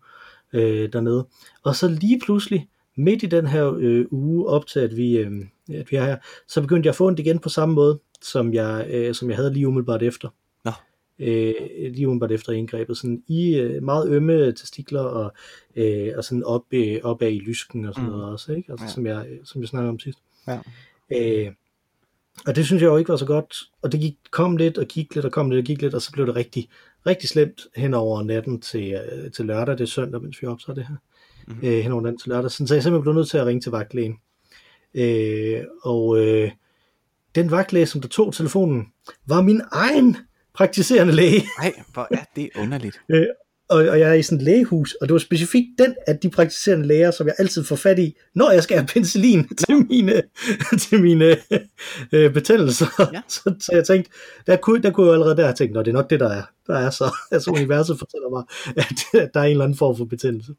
[0.54, 1.28] øh, dernede.
[1.63, 5.32] Og så lige pludselig, midt i den her øh, uge op til, at vi, øh,
[5.74, 8.54] at vi er her, så begyndte jeg at få den igen på samme måde, som
[8.54, 10.30] jeg, øh, som jeg havde lige umiddelbart efter.
[11.19, 12.97] Øh, lige umiddelbart efter indgrebet.
[12.97, 15.34] Sådan i øh, meget ømme testikler og,
[15.75, 18.15] øh, og sådan op, øh, opad i lysken og sådan Mm.
[18.15, 18.71] noget også, ikke?
[18.71, 18.91] Altså, Ja.
[18.91, 20.19] som, jeg, som jeg snakkede om sidst.
[20.47, 20.60] Ja.
[21.12, 21.51] Øh,
[22.47, 23.55] Og det synes jeg jo ikke var så godt.
[23.82, 26.01] Og det gik, kom lidt og gik lidt og kom lidt og gik lidt, og
[26.01, 26.69] så blev det rigtig,
[27.08, 29.77] rigtig slemt hen over natten til, øh, til lørdag.
[29.77, 30.95] Det er søndag, mens vi optager det her.
[31.47, 31.67] Mm-hmm.
[31.67, 32.51] Øh, hen over natten til lørdag.
[32.51, 34.15] Så jeg simpelthen blev nødt til at ringe til vagtlægen.
[34.93, 36.51] Øh, og øh,
[37.36, 38.88] den vagtlæge, som der tog telefonen,
[39.27, 40.17] var min egen
[40.60, 41.43] praktiserende læge.
[41.60, 43.02] Nej, hvor er det underligt.
[43.12, 43.26] Øh,
[43.69, 46.30] og, og jeg er i sådan et lægehus, og det var specifikt den af de
[46.30, 50.22] praktiserende læger, som jeg altid får fat i, når jeg skal have penicillin til mine,
[50.89, 51.38] til mine
[52.12, 53.10] øh, betændelser.
[53.13, 53.22] Ja.
[53.36, 54.12] Så, så jeg tænkte,
[54.48, 56.43] der kunne, der kunne jeg allerede der have tænkt, det er nok det, der er.
[56.67, 58.43] Der er så, altså universet fortæller mig,
[58.78, 60.54] at, at der er en eller anden form for betændelse.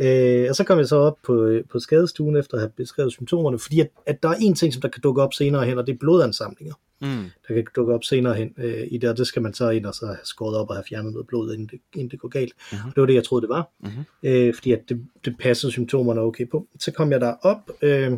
[0.00, 3.58] Øh, og så kom jeg så op på, på skadestuen efter at have beskrevet symptomerne,
[3.58, 5.86] fordi at, at der er en ting, som der kan dukke op senere hen, og
[5.86, 6.74] det er blodansamlinger.
[7.00, 7.30] Mm.
[7.48, 9.86] Der kan dukke op senere hen øh, i det, og det skal man så ind
[9.86, 12.28] og så have skåret op og have fjernet noget blod, inden det, inden det går
[12.28, 12.52] galt.
[12.72, 12.92] Mm-hmm.
[12.92, 14.04] Det var det, jeg troede, det var, mm-hmm.
[14.22, 16.66] øh, fordi at det, det passede symptomerne okay på.
[16.78, 18.12] Så kom jeg der op, øh,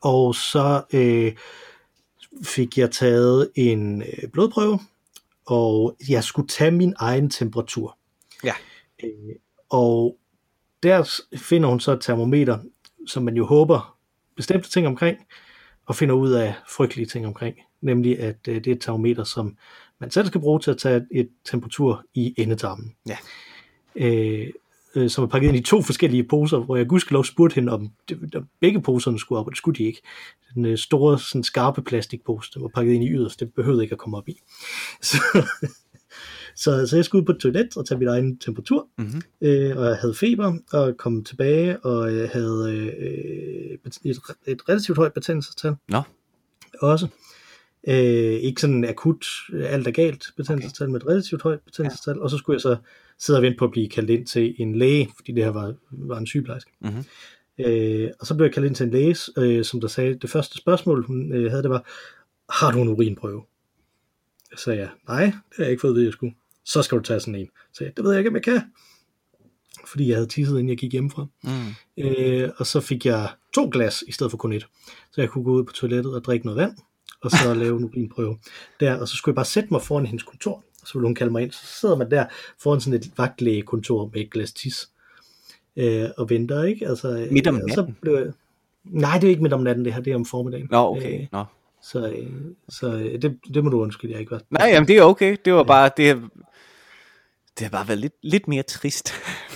[0.00, 1.32] og så øh,
[2.44, 4.78] fik jeg taget en øh, blodprøve,
[5.46, 7.98] og jeg skulle tage min egen temperatur.
[8.44, 8.54] Ja.
[9.04, 9.34] Øh,
[9.70, 10.16] og
[10.82, 12.58] der finder hun så et termometer,
[13.06, 13.96] som man jo håber
[14.36, 15.18] bestemte ting omkring,
[15.86, 17.56] og finder ud af frygtelige ting omkring.
[17.82, 19.56] Nemlig, at øh, det er et termometer, som
[20.00, 22.94] man selv skal bruge til at tage et temperatur i endetarmen.
[23.08, 23.16] Ja.
[23.94, 24.50] Øh,
[24.94, 27.88] øh, som er pakket ind i to forskellige poser, hvor jeg gudskelov spurgte hende, om
[28.08, 30.02] det, der begge poserne skulle op, og det skulle de ikke.
[30.54, 33.92] Den øh, store, sådan skarpe plastikpose, der var pakket ind i yderst, det behøvede ikke
[33.92, 34.40] at komme op i.
[35.02, 35.18] Så,
[36.56, 39.22] så, så jeg skulle ud på et toilet og tage min egen temperatur, mm-hmm.
[39.40, 44.98] øh, og jeg havde feber, og kom tilbage, og jeg havde øh, et, et relativt
[44.98, 45.76] højt betændelsestal.
[45.88, 46.02] Nå.
[46.80, 47.08] Også.
[47.88, 47.94] Øh,
[48.40, 50.90] ikke sådan akut, alt er galt betændelsestal, okay.
[50.90, 52.22] men et relativt højt betændelsestal, ja.
[52.22, 52.76] og så skulle jeg så
[53.18, 55.74] sidde og vente på at blive kaldt ind til en læge, fordi det her var,
[55.90, 56.70] var en sygeplejerske.
[56.80, 57.04] Mm-hmm.
[57.58, 60.30] Øh, og så blev jeg kaldt ind til en læge, øh, som der sagde, det
[60.30, 61.84] første spørgsmål, hun øh, havde, det var,
[62.52, 63.42] har du en urinprøve?
[64.56, 66.98] Så sagde jeg, nej, det har jeg ikke fået at vide, jeg skulle så skal
[66.98, 67.48] du tage sådan en.
[67.72, 68.62] Så jeg, det ved jeg ikke, om jeg kan.
[69.86, 71.26] Fordi jeg havde tisset, inden jeg gik hjemmefra.
[71.42, 72.04] Mm.
[72.04, 74.66] Øh, og så fik jeg to glas, i stedet for kun et.
[75.12, 76.76] Så jeg kunne gå ud på toilettet og drikke noget vand,
[77.22, 78.38] og så lave en urinprøve
[78.80, 79.00] der.
[79.00, 81.32] Og så skulle jeg bare sætte mig foran hendes kontor, og så ville hun kalde
[81.32, 81.52] mig ind.
[81.52, 82.24] Så sidder man der
[82.62, 84.88] foran sådan et vagtlægekontor med et glas tis.
[85.76, 86.88] Øh, og venter, ikke?
[86.88, 87.74] Altså, midt om natten?
[87.74, 88.26] Så blev jeg...
[88.84, 90.68] Nej, det er ikke midt om natten, det her, det er om formiddagen.
[90.70, 91.20] Nå, okay.
[91.20, 91.44] Øh, Nå.
[91.82, 92.16] Så,
[92.68, 92.90] så
[93.22, 94.40] det, det må du undskylde, jeg ikke var.
[94.50, 95.36] Nej, jamen det er okay.
[95.44, 96.22] Det var bare, det,
[97.58, 99.12] det har bare været lidt, lidt mere trist,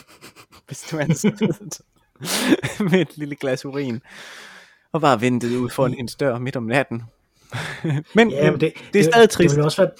[0.66, 0.96] hvis du
[2.90, 4.00] med et lille glas urin,
[4.92, 7.02] og bare ventet ud foran en dør midt om natten.
[8.14, 9.50] men, ja, men det, det, er stadig trist.
[9.50, 9.90] Det vil også være,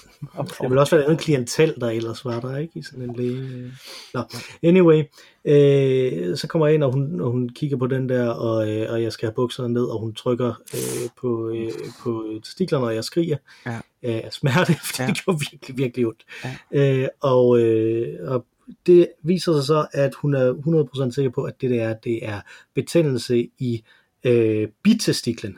[0.61, 2.79] det vil også være andet klientel, der ellers var der, ikke?
[2.79, 3.71] I sådan en læge.
[4.13, 4.23] Nå,
[4.63, 5.03] anyway,
[5.45, 8.91] øh, så kommer jeg ind, og hun, og hun kigger på den der, og, øh,
[8.91, 11.71] og jeg skal have bukserne ned, og hun trykker øh, på, øh,
[12.03, 13.79] på testiklerne, og jeg skriger ja.
[14.03, 15.07] af smerte, for ja.
[15.07, 16.25] det gjorde virkelig, virkelig ondt.
[16.71, 17.01] Ja.
[17.01, 18.45] Øh, og, øh, og
[18.85, 20.53] det viser sig så, at hun er
[21.07, 22.41] 100% sikker på, at det der det er
[22.75, 23.83] betændelse i
[24.23, 25.57] øh, bitestiklen.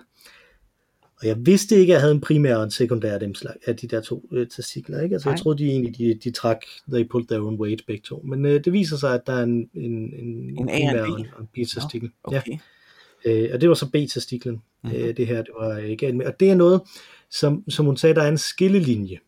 [1.21, 3.33] Og jeg vidste ikke, at jeg havde en primær og en sekundær af, dem,
[3.65, 5.01] af de der to øh, testikler.
[5.01, 5.15] Ikke?
[5.15, 6.61] Altså, jeg troede, de egentlig de, de trak,
[6.93, 8.21] they pulled their own weight begge to.
[8.25, 11.25] Men øh, det viser sig, at der er en, en, en, en primær og en,
[11.39, 12.11] en B-testikel.
[12.31, 12.57] No, okay.
[13.25, 13.31] ja.
[13.31, 14.99] øh, og det var så B-testiklen, mm-hmm.
[14.99, 16.25] øh, det her, det var ikke galt med.
[16.25, 16.81] Og det er noget,
[17.29, 19.19] som, som hun sagde, der er en skillelinje.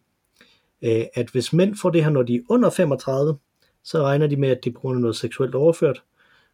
[0.82, 3.38] Øh, at hvis mænd får det her, når de er under 35,
[3.84, 6.04] så regner de med, at er på grund af noget seksuelt overført.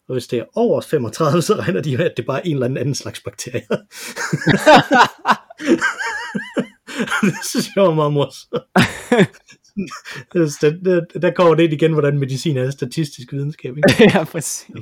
[0.07, 2.53] Og hvis det er over 35, så regner de med, at det bare er en
[2.53, 3.61] eller anden slags bakterie.
[7.21, 8.63] det synes jeg var meget morsomt.
[10.61, 13.77] der, der, der kommer det igen, hvordan medicin er statistisk videnskab.
[13.77, 14.11] Ikke?
[14.13, 14.75] ja, præcis.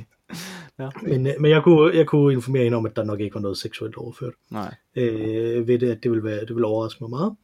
[0.78, 0.88] Ja.
[1.02, 3.58] Men, men jeg, kunne, jeg kunne informere hende om, at der nok ikke var noget
[3.58, 4.32] seksuelt overført.
[4.50, 4.74] Nej.
[4.96, 7.36] Øh, ved det, at det ville, være, det ville overraske mig meget.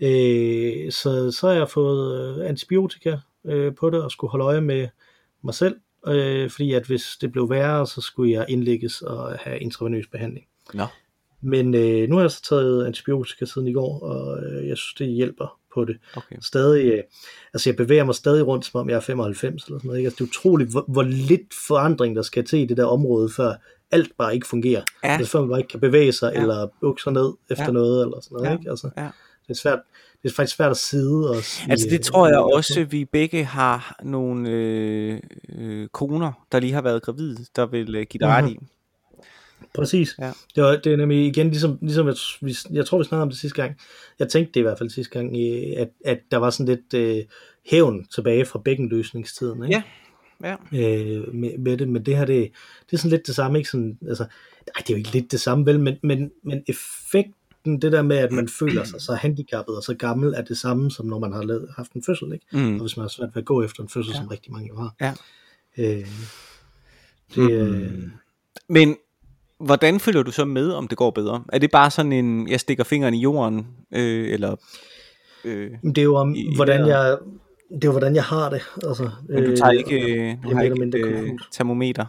[0.00, 4.60] Øh, så, så har jeg fået øh, antibiotika øh, på det, og skulle holde øje
[4.60, 4.88] med
[5.42, 5.76] mig selv,
[6.08, 10.46] øh, fordi at hvis det blev værre, så skulle jeg indlægges og have intravenøs behandling.
[10.74, 10.86] Nå.
[11.40, 14.94] Men øh, nu har jeg så taget antibiotika siden i går, og øh, jeg synes,
[14.94, 15.96] det hjælper på det.
[16.16, 16.36] Okay.
[16.40, 17.02] Stadig, øh,
[17.54, 19.98] altså jeg bevæger mig stadig rundt, som om jeg er 95 eller sådan noget.
[19.98, 20.06] Ikke?
[20.06, 23.30] Altså, det er utroligt, hvor, hvor lidt forandring der skal til i det der område,
[23.36, 23.54] før
[23.90, 24.82] alt bare ikke fungerer.
[25.04, 25.08] Ja.
[25.08, 26.40] Altså før man bare ikke kan bevæge sig, ja.
[26.40, 27.70] eller bukke sig ned efter ja.
[27.70, 28.48] noget, eller sådan noget.
[28.48, 28.58] Ja.
[28.58, 28.70] Ikke?
[28.70, 29.08] Altså, ja.
[29.48, 29.80] Det er svært,
[30.22, 31.36] det er faktisk svært at sidde og
[31.68, 35.20] Altså det tror jeg også, vi begge har nogle øh,
[35.58, 38.58] øh, koner, der lige har været gravide, der vil øh, give dig ret i.
[39.74, 40.14] Præcis.
[40.18, 40.32] Ja.
[40.54, 43.28] Det, var, det er nemlig igen, ligesom, ligesom jeg, vi, jeg tror, vi snakkede om
[43.28, 43.76] det sidste gang.
[44.18, 45.36] Jeg tænkte det i hvert fald sidste gang,
[45.78, 47.24] at, at der var sådan lidt øh,
[47.66, 49.64] hævn tilbage fra bækkenløsningstiden.
[49.64, 49.82] Ikke?
[50.42, 50.56] Ja.
[50.72, 50.82] ja.
[50.82, 52.50] Øh, med, med det, men det her, det,
[52.90, 53.70] det er sådan lidt det samme, ikke?
[53.70, 57.32] Sådan, altså, nej, det er jo ikke lidt det samme, vel, men, men, men effekt
[57.66, 60.58] den, det der med, at man føler sig så handicappet og så gammel, er det
[60.58, 62.46] samme, som når man har lavet, haft en fødsel, ikke?
[62.52, 62.74] Mm.
[62.74, 64.18] Og hvis man har svært ved at gå efter en fødsel, Ja.
[64.18, 64.94] som rigtig mange jo har.
[65.00, 65.12] Ja.
[65.78, 66.06] Øh,
[67.34, 68.10] det, øh, Mm.
[68.68, 68.96] Men
[69.60, 71.44] hvordan følger du så med, om det går bedre?
[71.52, 74.56] Er det bare sådan en, jeg stikker fingeren i jorden, øh, eller...
[75.44, 77.18] Øh, Men det er jo om, I- hvordan jeg,
[77.70, 78.60] det er jo, hvordan jeg har det.
[78.84, 82.06] Altså, men du tager ikke, og- øh, det du har ikke et øh, termometer,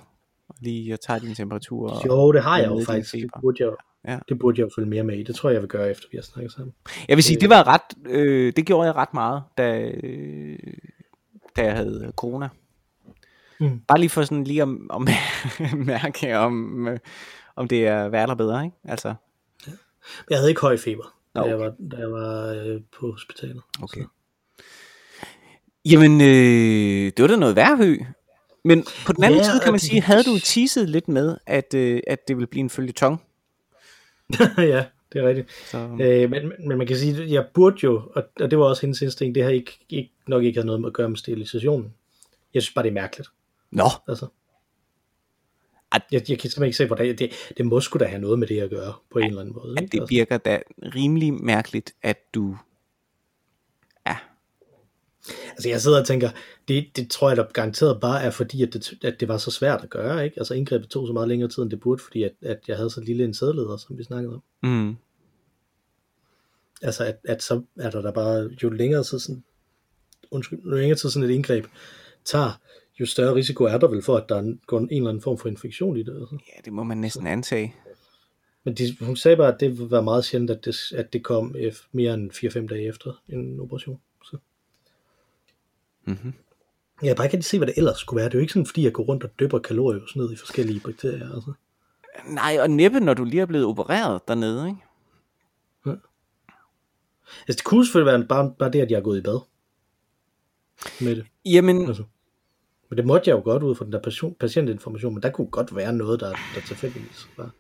[0.62, 2.02] lige og tager din temperatur?
[2.08, 3.14] Jo, det har jeg jo faktisk.
[3.14, 3.72] Det burde jeg,
[4.08, 4.12] Ja.
[4.12, 4.20] ja.
[4.30, 5.24] det burde jeg jo følge mere med i.
[5.24, 6.74] Det tror jeg, jeg vil gøre, efter vi har snakket sammen.
[7.08, 7.42] Jeg vil sige, Øh.
[7.42, 10.60] det var ret, øh, det gjorde jeg ret meget, da, øh,
[11.56, 12.50] da jeg havde corona.
[13.60, 13.80] Mm.
[13.88, 15.02] Bare lige for sådan lige at, at
[15.86, 17.00] mærke, om, øh,
[17.56, 18.78] om det er værre eller bedre, ikke?
[18.86, 19.14] Altså,
[20.30, 21.66] Jeg havde ikke høj feber, Nå, da jeg okay.
[21.66, 23.62] var, da jeg var øh, på hospitalet.
[23.82, 24.02] okay.
[25.86, 27.98] Jamen, øh, det var da noget værre hø.
[28.66, 31.74] Men på den anden Ja, side kan man sige, havde du teaset lidt med, at,
[31.74, 33.22] øh, at det ville blive en følgetong.
[34.58, 35.52] ja, det er rigtigt.
[35.52, 38.66] Så, Øh, men, men man kan sige, at jeg burde jo, og, og det var
[38.66, 41.18] også hendes instinkt, det har ikke, ikke, nok ikke havde noget med at gøre med
[41.18, 41.94] sterilisationen.
[42.54, 43.30] Jeg synes bare, det er mærkeligt.
[43.72, 44.28] Nå, Altså.
[45.92, 48.40] At- Jeg, jeg kan simpelthen ikke se, hvordan det, det må sgu da have noget
[48.40, 49.74] med det at gøre, på en eller anden måde.
[49.78, 49.92] at ikke?
[49.92, 50.10] det Altså.
[50.16, 52.58] virker da rimelig mærkeligt, at du...
[55.52, 56.30] Altså jeg sidder og tænker,
[56.68, 59.52] det, det tror jeg da garanteret bare er fordi, at det, at det var så
[59.52, 60.26] svært at gøre.
[60.26, 60.40] Ikke?
[60.40, 62.90] Altså indgrebet tog så meget længere tid, end det burde, fordi at, at jeg havde
[62.90, 64.44] så lille en sædleder, som vi snakkede om.
[64.64, 64.96] mm,
[66.82, 69.44] Altså at, at så er der da bare, jo længere tid sådan,
[70.32, 71.66] undskyld, jo længere tid sådan et indgreb
[72.26, 72.60] tager,
[73.00, 75.50] jo større risiko er der vel for, at der går en eller anden form for
[75.50, 76.20] infektion i det.
[76.20, 76.38] Altså.
[76.48, 77.76] ja, det må man næsten antage.
[78.64, 81.56] Men de, hun sagde bare, at det var meget sjældent, at det, at det kom
[81.58, 84.00] ef- mere end 4-5 dage efter en operation.
[86.08, 86.34] Mm-hmm.
[87.02, 88.26] Jeg kan bare ikke rigtig se, hvad det ellers skulle være.
[88.26, 90.80] Det er jo ikke sådan, fordi jeg går rundt og dypper kalorier ned i forskellige
[90.80, 91.34] bakterier.
[91.34, 91.54] Altså.
[92.26, 94.82] Nej, og næppe, når du lige er blevet opereret dernede, ikke?
[97.48, 99.40] altså, det kunne selvfølgelig være bare, bare det, at jeg er gået i bad
[101.02, 101.26] med det.
[101.46, 102.04] Jamen, Altså.
[102.90, 105.48] Men det måtte jeg jo godt ud fra den der patient, patientinformation, men der kunne
[105.48, 107.52] godt være noget, der, der tilfældigvis var,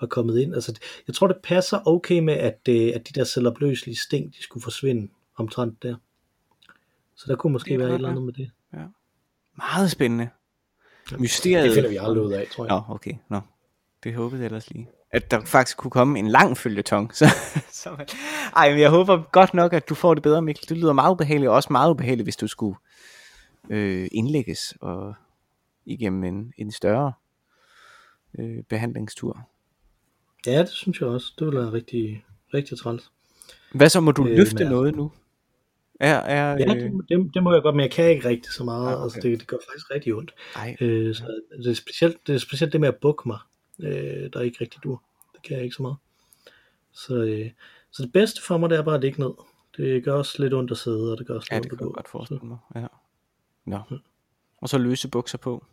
[0.00, 0.54] var kommet ind.
[0.54, 4.42] Altså, jeg tror, det passer okay med, at, øh, at de der cellopløselige sting, de
[4.42, 5.96] skulle forsvinde omtrent der.
[7.18, 8.50] Så der kunne måske Det være et eller andet med det.
[9.56, 10.28] meget spændende.
[11.18, 11.64] Mysteriet.
[11.64, 12.82] Det finder vi aldrig ud af, tror jeg.
[12.88, 13.40] Nå, okay, nå.
[14.04, 14.88] Det håbede jeg ellers lige.
[15.10, 17.14] At der faktisk kunne komme en lang følgetong.
[17.16, 17.26] Så,
[17.72, 18.04] så,
[18.56, 20.68] ej, men jeg håber godt nok, at du får det bedre, Mikkel.
[20.68, 22.76] Det lyder meget ubehageligt, og også meget ubehageligt, hvis du skulle
[23.70, 25.14] øh, indlægges og
[25.86, 27.12] igennem en, en større
[28.38, 29.48] øh, behandlingstur.
[30.46, 31.32] Ja, det synes jeg også.
[31.38, 33.10] Det ville være rigtig, rigtig træls.
[33.74, 35.12] Hvad så, må du Øh, løfte men- noget nu?
[36.00, 38.52] Er, er, Ja, øh, det, det, det, må jeg godt, men jeg kan ikke rigtig
[38.52, 38.86] så meget.
[38.86, 38.98] Ah, Ja, okay.
[38.98, 39.04] okay.
[39.04, 40.34] altså, det, det gør faktisk rigtig ondt.
[40.56, 43.38] ej, Øh, så det er, specielt, det er specielt det med at bukke mig,
[43.80, 45.02] øh, der er ikke rigtig dur.
[45.34, 45.96] Det kan jeg ikke så meget.
[46.92, 47.50] Så, øh,
[47.90, 49.30] så det bedste for mig, det er bare at ligge ned.
[49.76, 51.78] Det gør også lidt ondt at sidde, og det gør også ja, lidt det ondt
[51.78, 51.94] kan at jeg gå.
[51.94, 52.58] godt forestille mig.
[52.74, 52.86] Ja.
[53.64, 53.78] Nå.
[54.62, 55.64] Og så løse bukser på.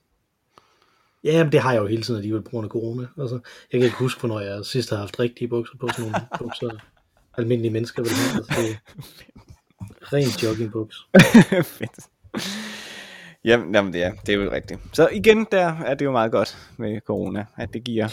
[1.23, 3.07] Ja, men det har jeg jo hele tiden alligevel på grund af corona.
[3.19, 3.35] Altså,
[3.71, 6.69] jeg kan ikke huske, hvornår jeg sidst har haft rigtige bukser på, sådan nogle bukser,
[7.37, 8.37] almindelige mennesker vil have.
[8.37, 9.43] Altså, det
[10.13, 10.95] rent joggingbuks.
[11.77, 11.99] Fedt.
[13.45, 14.79] Jamen, jamen det, er, det er jo rigtigt.
[14.93, 18.07] Så igen, der er det jo meget godt med corona, at det giver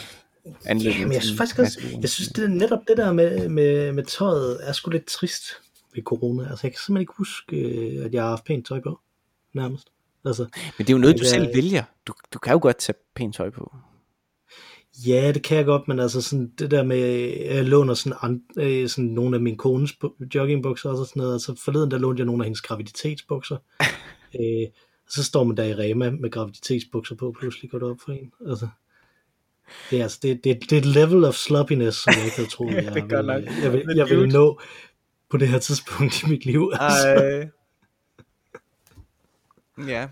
[0.66, 3.92] anledning Men jeg synes faktisk også, jeg synes det er netop det der med, med,
[3.92, 5.42] med tøjet er sgu lidt trist
[5.94, 6.42] ved corona.
[6.50, 9.00] Altså jeg kan simpelthen ikke huske, øh, at jeg har haft pænt tøj på,
[9.54, 9.88] nærmest.
[10.24, 11.82] Altså, Men det er jo noget, du er- selv vælger.
[12.06, 13.74] Du, du kan jo godt tage pænt tøj på.
[15.06, 16.98] Ja, det kan jeg godt, men altså sådan det der med,
[17.54, 21.32] jeg låner sådan, an, øh, sådan nogle af min kones bu- joggingbukser og sådan noget.
[21.32, 23.56] Altså forleden der lånte jeg nogle af hendes graviditetsbukser.
[24.40, 24.66] øh,
[25.06, 28.12] og så står man der i Rema med graviditetsbukser på, pludselig går det op for
[28.12, 28.32] en.
[28.48, 28.68] Altså,
[29.90, 32.50] det er, altså, det, det, det er et level of sloppiness, som jeg ikke havde
[32.50, 33.62] troet, jeg, det godt ville, nok.
[33.62, 34.60] jeg, vil, jeg ville nå
[35.30, 36.72] på det her tidspunkt i mit liv.
[36.80, 37.08] Altså.
[37.08, 37.48] Ej.
[39.88, 40.08] Ja.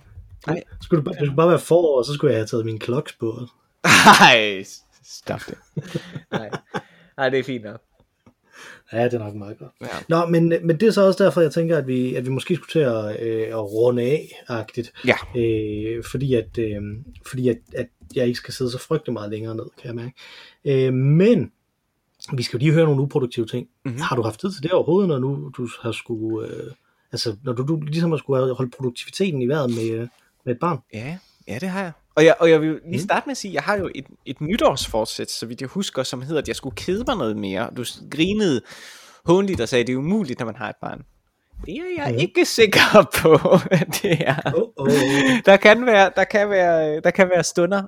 [0.46, 0.62] Ej.
[0.82, 2.78] Skulle det, bare, det skulle bare være forår, og så skulle jeg have taget mine
[2.78, 3.46] kloks på.
[4.20, 4.64] Ej,
[5.04, 5.58] stop det.
[6.32, 6.50] Nej.
[7.18, 7.80] Ej, det er fint nok.
[8.92, 9.72] Ja, det er nok meget godt.
[9.80, 9.86] Ja.
[10.08, 12.56] Nå, men, men det er så også derfor, jeg tænker, at vi, at vi måske
[12.56, 14.92] skulle til at, øh, at runde af-agtigt.
[15.06, 15.40] Ja.
[15.40, 16.82] Øh, fordi at, øh,
[17.26, 20.14] fordi at, at jeg ikke skal sidde så frygtelig meget længere ned, kan jeg mærke.
[20.64, 21.52] Øh, men
[22.32, 23.66] vi skal jo lige høre nogle uproduktive ting.
[23.66, 23.92] Mhm.
[23.92, 24.00] Mm-hmm.
[24.00, 26.48] Har du haft tid til det overhovedet, når nu du har skulle...
[26.48, 26.72] Øh,
[27.12, 30.08] altså, når du, du ligesom har skulle holde produktiviteten i vejret med, øh,
[30.44, 30.78] med et barn?
[30.94, 31.18] Ja,
[31.48, 31.92] ja, det har jeg.
[32.14, 34.06] Og jeg, og jeg vil lige starte med at sige, at jeg har jo et,
[34.26, 37.70] et nytårsforsæt, så vidt jeg husker, som hedder, at jeg skulle kede mig noget mere.
[37.76, 38.60] Du grinede
[39.24, 41.02] håndligt og sagde, at det er umuligt, når man har et barn.
[41.66, 42.20] Det er jeg Mhm.
[42.20, 42.80] ikke sikker
[43.22, 43.34] på,
[43.70, 44.52] at det er.
[44.54, 44.88] Oh, oh.
[45.46, 47.82] Der kan være, der kan være, der kan være stunder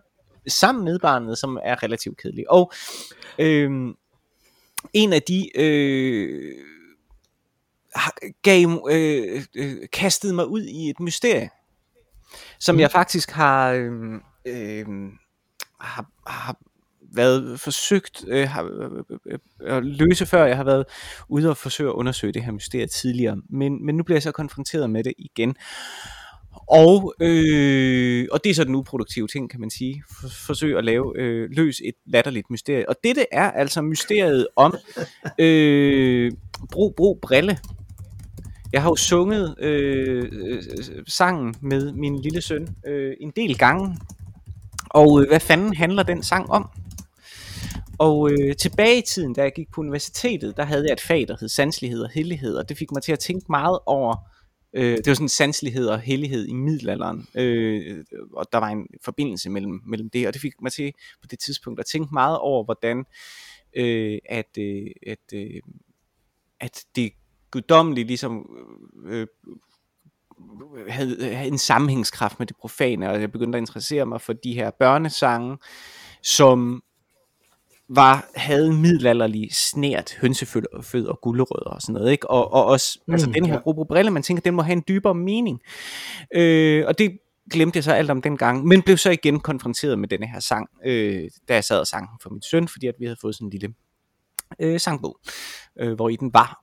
[0.49, 2.51] sammen med barnet, som er relativt kedelige.
[2.51, 2.73] Og
[3.39, 3.95] øhm,
[4.93, 6.53] en af de øh,
[8.43, 11.51] gav, øh, øh, kastede mig ud i et mysterie,
[12.59, 12.81] som mm.
[12.81, 13.93] jeg faktisk har, øh,
[14.47, 14.87] øh,
[15.81, 16.57] har, har
[17.15, 20.45] været forsøgt øh, har, øh, øh, at løse før.
[20.45, 20.85] Jeg har været
[21.29, 24.33] ude og forsøge at undersøge det her mysterie tidligere, men, men nu bliver jeg så
[24.33, 25.57] konfronteret med det igen.
[26.69, 30.03] Og, øh, og det er så den uproduktive ting, kan man sige.
[30.21, 32.89] For, forsøg at lave øh, løs et latterligt mysterie.
[32.89, 34.75] Og dette er altså mysteriet om
[35.39, 36.33] øh,
[36.73, 37.59] Bro Bro Brille.
[38.73, 40.63] Jeg har jo sunget øh, øh,
[41.07, 43.99] sangen med min lille søn øh, en del gange.
[44.91, 46.69] Og øh, hvad fanden handler den sang om?
[47.99, 51.29] Og øh, tilbage i tiden, da jeg gik på universitetet, der havde jeg et fag,
[51.29, 54.17] der hed sanslighed og hellighed, og det fik mig til at tænke meget over,
[54.75, 59.51] øh, det var sådan sanslighed og hellighed i middelalderen, øh, og der var en forbindelse
[59.51, 60.93] mellem, mellem det, og det fik mig til
[61.23, 63.05] på det tidspunkt at tænke meget over, hvordan
[63.77, 65.61] øh, at, øh, at, øh,
[66.61, 67.13] at det
[67.53, 68.47] guddommelige ligesom
[69.07, 69.27] øh,
[70.89, 74.55] havde, havde en sammenhængskraft med det profane, og jeg begyndte at interessere mig for de
[74.55, 75.59] her børnesange,
[76.23, 76.83] som
[77.89, 82.31] var, havde middelalderlig snært hønsefød og gulerødder og sådan noget, ikke?
[82.31, 83.85] Og, og også, mm, altså den her ja.
[83.85, 85.61] brille, man tænker, den må have en dybere mening.
[86.35, 87.19] Øh, og det
[87.53, 90.41] glemte jeg så alt om den gang, men blev så igen konfronteret med denne her
[90.41, 93.35] sang, øh, da jeg sad og sang for min søn, fordi at vi havde fået
[93.35, 93.75] sådan en lille
[94.61, 95.19] øh, sangbog,
[95.81, 96.63] øh, hvor i den var.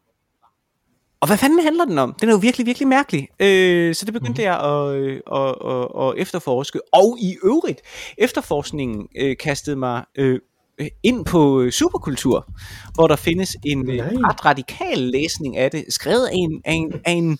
[1.21, 2.15] Og hvad fanden handler den om?
[2.21, 3.27] Den er jo virkelig, virkelig mærkelig.
[3.39, 4.45] Øh, så det begyndte mm.
[4.45, 6.79] jeg at, øh, at, at, at efterforske.
[6.93, 7.81] Og i øvrigt,
[8.17, 10.39] efterforskningen øh, kastede mig øh,
[10.79, 12.47] Øh, ind på øh, superkultur,
[12.93, 14.07] hvor der findes en øh, Nej.
[14.07, 17.37] ret radikal læsning af det, skrevet af en, af en, af en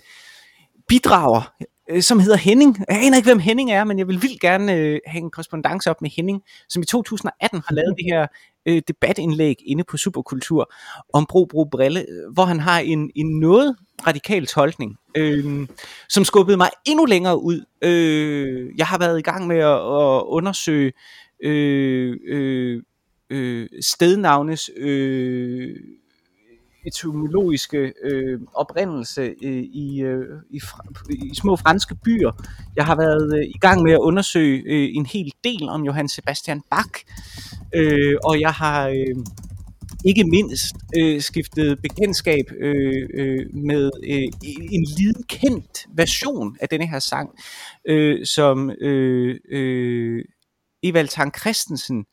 [0.87, 1.53] bidrager,
[2.01, 2.77] som hedder Henning.
[2.89, 5.89] Jeg aner ikke, hvem Henning er, men jeg vil vildt gerne øh, have en korrespondence
[5.89, 8.27] op med Henning, som i 2018 har lavet det her
[8.65, 10.73] øh, debatindlæg inde på Superkultur
[11.13, 13.75] om Bro Bro Brille, øh, hvor han har en, en noget
[14.07, 15.67] radikal tolkning, øh,
[16.09, 17.65] som skubbede mig endnu længere ud.
[17.81, 20.91] Øh, jeg har været i gang med at, at undersøge
[21.43, 22.83] øh, øh,
[23.29, 25.75] øh, stednavnes øh,
[26.89, 30.61] etymologiske øh, oprindelse øh, i, øh, i,
[31.31, 32.31] i små franske byer.
[32.75, 36.09] Jeg har været øh, i gang med at undersøge øh, en hel del om Johann
[36.09, 37.05] Sebastian Bach,
[37.75, 39.15] øh, og jeg har øh,
[40.05, 44.27] ikke mindst øh, skiftet bekendtskab øh, øh, med øh,
[44.71, 47.29] en lille kendt version af denne her sang,
[47.87, 50.25] øh, som øh, øh,
[50.83, 52.05] Evald Tang Christensen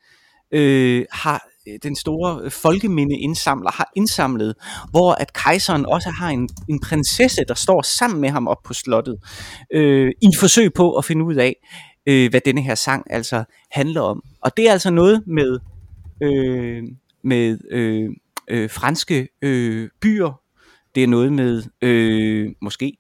[0.51, 4.55] øh, har Øh, den store øh, folkeminde indsamler har indsamlet,
[4.91, 8.75] hvor at kejseren også har en, en prinsesse, der står sammen med ham op på
[8.75, 9.19] slottet,
[9.73, 11.57] øh, i et forsøg på at finde ud af,
[12.07, 14.23] øh, hvad denne her sang altså handler om.
[14.41, 15.59] Og det er altså noget med,
[16.23, 16.83] øh,
[17.23, 18.11] med øh,
[18.49, 20.41] øh, franske øh, byer,
[20.95, 22.97] det er noget med, øh, måske,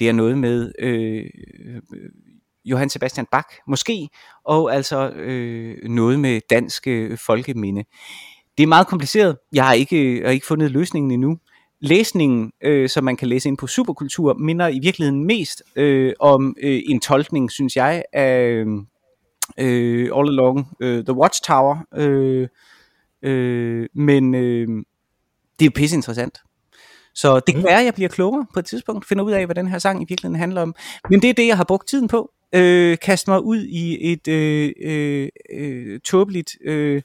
[0.00, 1.24] det er noget med øh,
[1.94, 2.10] øh
[2.66, 4.08] Johann Sebastian Bach, måske,
[4.44, 7.84] og altså øh, noget med dansk øh, folkeminde.
[8.58, 9.36] Det er meget kompliceret.
[9.52, 11.38] Jeg har ikke, jeg har ikke fundet løsningen endnu.
[11.80, 16.56] Læsningen, øh, som man kan læse ind på Superkultur, minder i virkeligheden mest øh, om
[16.62, 18.64] øh, en tolkning, synes jeg, af
[19.58, 21.76] øh, All Along øh, The Watchtower.
[21.96, 22.48] Øh,
[23.22, 24.68] øh, men øh,
[25.58, 26.38] det er jo pisse interessant.
[27.14, 27.64] Så det kan mm.
[27.64, 30.02] være, at jeg bliver klogere på et tidspunkt, finder ud af, hvad den her sang
[30.02, 30.74] i virkeligheden handler om.
[31.10, 34.28] Men det er det, jeg har brugt tiden på øh, kaste mig ud i et
[34.28, 37.02] øh, øh, øh, tåbeligt øh,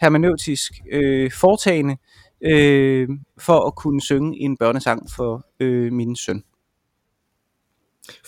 [0.00, 1.96] hermeneutisk øh, foretagende
[2.40, 6.44] øh, for at kunne synge en børnesang for øh, min søn.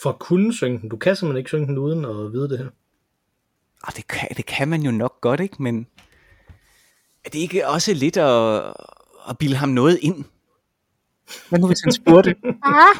[0.03, 0.89] For at kunne synge den?
[0.89, 2.69] Du kan simpelthen ikke synge den uden at vide det her.
[3.83, 5.63] Og det kan, det kan man jo nok godt, ikke?
[5.63, 5.87] Men
[7.25, 8.75] er det ikke også lidt at,
[9.29, 10.25] at bilde ham noget ind?
[11.49, 12.35] Hvad nu hvis han spurgte?
[12.65, 12.97] ah,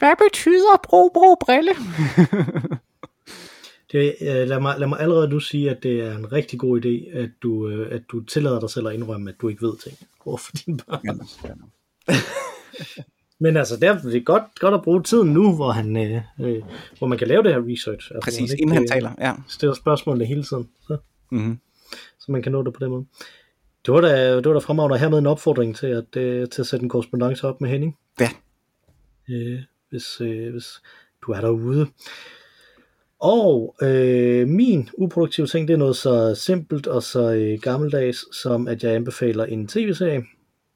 [0.00, 1.72] hvad betyder bro, bro, brille?
[3.92, 6.80] det, øh, lad, mig, lad mig allerede nu sige, at det er en rigtig god
[6.84, 9.76] idé, at du, øh, at du tillader dig selv at indrømme, at du ikke ved
[9.76, 11.00] ting over for dine børn.
[11.04, 11.12] Ja,
[11.48, 12.14] ja.
[13.42, 16.62] Men altså, det er godt, godt at bruge tiden nu, hvor, han, øh, øh,
[16.98, 18.10] hvor man kan lave det her research.
[18.14, 19.10] Altså, Præcis, ikke, inden han taler.
[19.18, 19.34] Ja.
[19.48, 20.68] Stiller spørgsmål hele tiden.
[20.86, 20.96] Så.
[21.30, 21.58] Mm-hmm.
[22.18, 23.04] så man kan nå det på den måde.
[23.86, 26.62] Det var da, det var da fremragende her med en opfordring til at, øh, til
[26.62, 27.96] at sætte en korrespondence op med Henning.
[28.20, 28.30] Ja.
[29.30, 30.66] Øh, hvis, øh, hvis
[31.26, 31.86] du er derude.
[33.20, 38.68] Og øh, min uproduktive ting, det er noget så simpelt og så øh, gammeldags, som
[38.68, 40.22] at jeg anbefaler en tv-serie.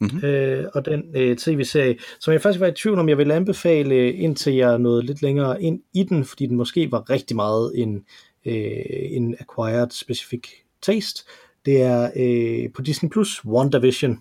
[0.00, 0.24] Mm-hmm.
[0.24, 4.12] Øh, og den øh, tv-serie, som jeg faktisk var i tvivl om, jeg vil anbefale,
[4.12, 8.04] indtil jeg nåede lidt længere ind i den, fordi den måske var rigtig meget en,
[8.44, 10.48] øh, en acquired specific
[10.82, 11.24] taste.
[11.64, 14.18] Det er øh, på Disney Plus WandaVision.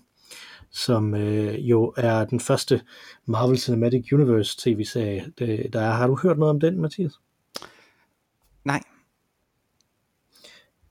[0.74, 2.80] Som øh, jo er den første
[3.26, 5.90] Marvel Cinematic Universe tv-serie, det- der er.
[5.92, 7.12] Har du hørt noget om den, Mathias?
[8.64, 8.80] Nej.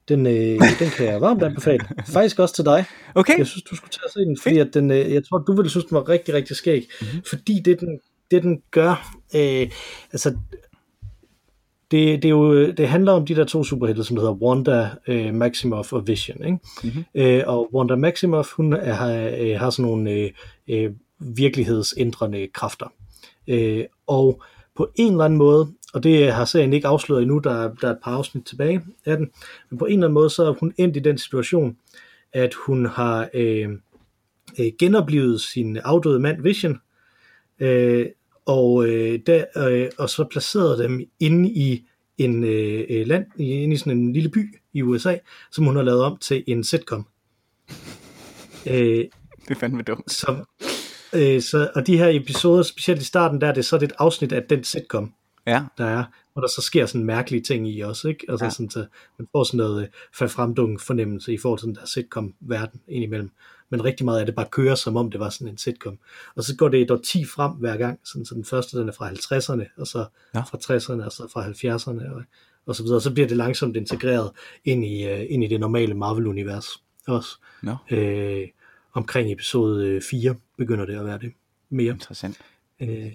[0.07, 1.86] Den, øh, den kan jeg varmt anbefale.
[2.13, 2.86] Faktisk også til dig.
[3.15, 3.38] Okay.
[3.38, 5.55] Jeg synes, du skulle tage og se den, fordi at den, øh, jeg tror, du
[5.55, 6.89] ville synes, den var rigtig, rigtig skæg.
[7.01, 7.23] Mm-hmm.
[7.29, 7.99] Fordi det, den,
[8.31, 9.69] det, den gør, øh,
[10.11, 10.38] altså,
[11.93, 15.33] det, det, er jo, det handler om de der to superhelte, som hedder Wanda øh,
[15.33, 16.45] Maximoff og Vision.
[16.45, 16.57] Ikke?
[16.83, 17.03] Mm-hmm.
[17.15, 20.31] Øh, og Wanda Maximoff, hun er, har, øh, har sådan nogle øh,
[20.67, 22.93] øh, virkelighedsændrende kræfter.
[23.47, 24.41] Øh, og
[24.75, 27.87] på en eller anden måde, og det har serien ikke afsløret endnu, der, er- der
[27.87, 29.29] er et par afsnit tilbage af den,
[29.69, 31.77] men på en eller anden måde, så er hun endt i den situation,
[32.33, 33.69] at hun har øh,
[34.59, 36.79] øh, genoplevet sin afdøde mand Vision,
[37.59, 38.05] øh,
[38.45, 41.85] og, øh, der, øh, og så placeret dem inde i
[42.17, 45.17] en øh, øh, land, i- inde i sådan en lille by i USA,
[45.51, 47.07] som hun har lavet om til en sitcom.
[48.67, 49.05] Øh,
[49.47, 50.11] Det er fandme dumt.
[50.11, 50.47] som,
[51.13, 54.31] øh, så, og de her episoder, specielt i starten, der er det så et afsnit
[54.31, 55.13] af den sitcom,
[55.47, 55.63] Ja.
[55.77, 58.25] der er, hvor der så sker sådan mærkelige ting i også, ikke?
[58.29, 58.49] Altså ja.
[58.51, 58.85] sådan, så
[59.19, 59.89] man får sådan noget
[60.21, 63.31] øh, fremdungen fornemmelse i forhold til den der sitcom-verden indimellem.
[63.74, 65.97] Men rigtig meget af det bare kører, som om det var sådan en sitcom.
[66.36, 68.88] Og så går det et år 10 frem hver gang, sådan, så den første den
[68.89, 70.05] er fra 50'erne, og så
[70.36, 70.39] Ja.
[70.41, 72.24] fra 60'erne, og så fra 70'erne, og,
[72.65, 73.01] og så videre.
[73.01, 74.32] Så bliver det langsomt integreret
[74.65, 76.67] ind i, øh, ind i det normale Marvel-univers
[77.07, 77.30] også.
[77.63, 78.47] Nå, Øh,
[78.93, 81.32] omkring episode øh, 4 begynder det at være det
[81.69, 81.93] mere.
[81.93, 82.38] interessant.
[82.82, 83.11] Øh,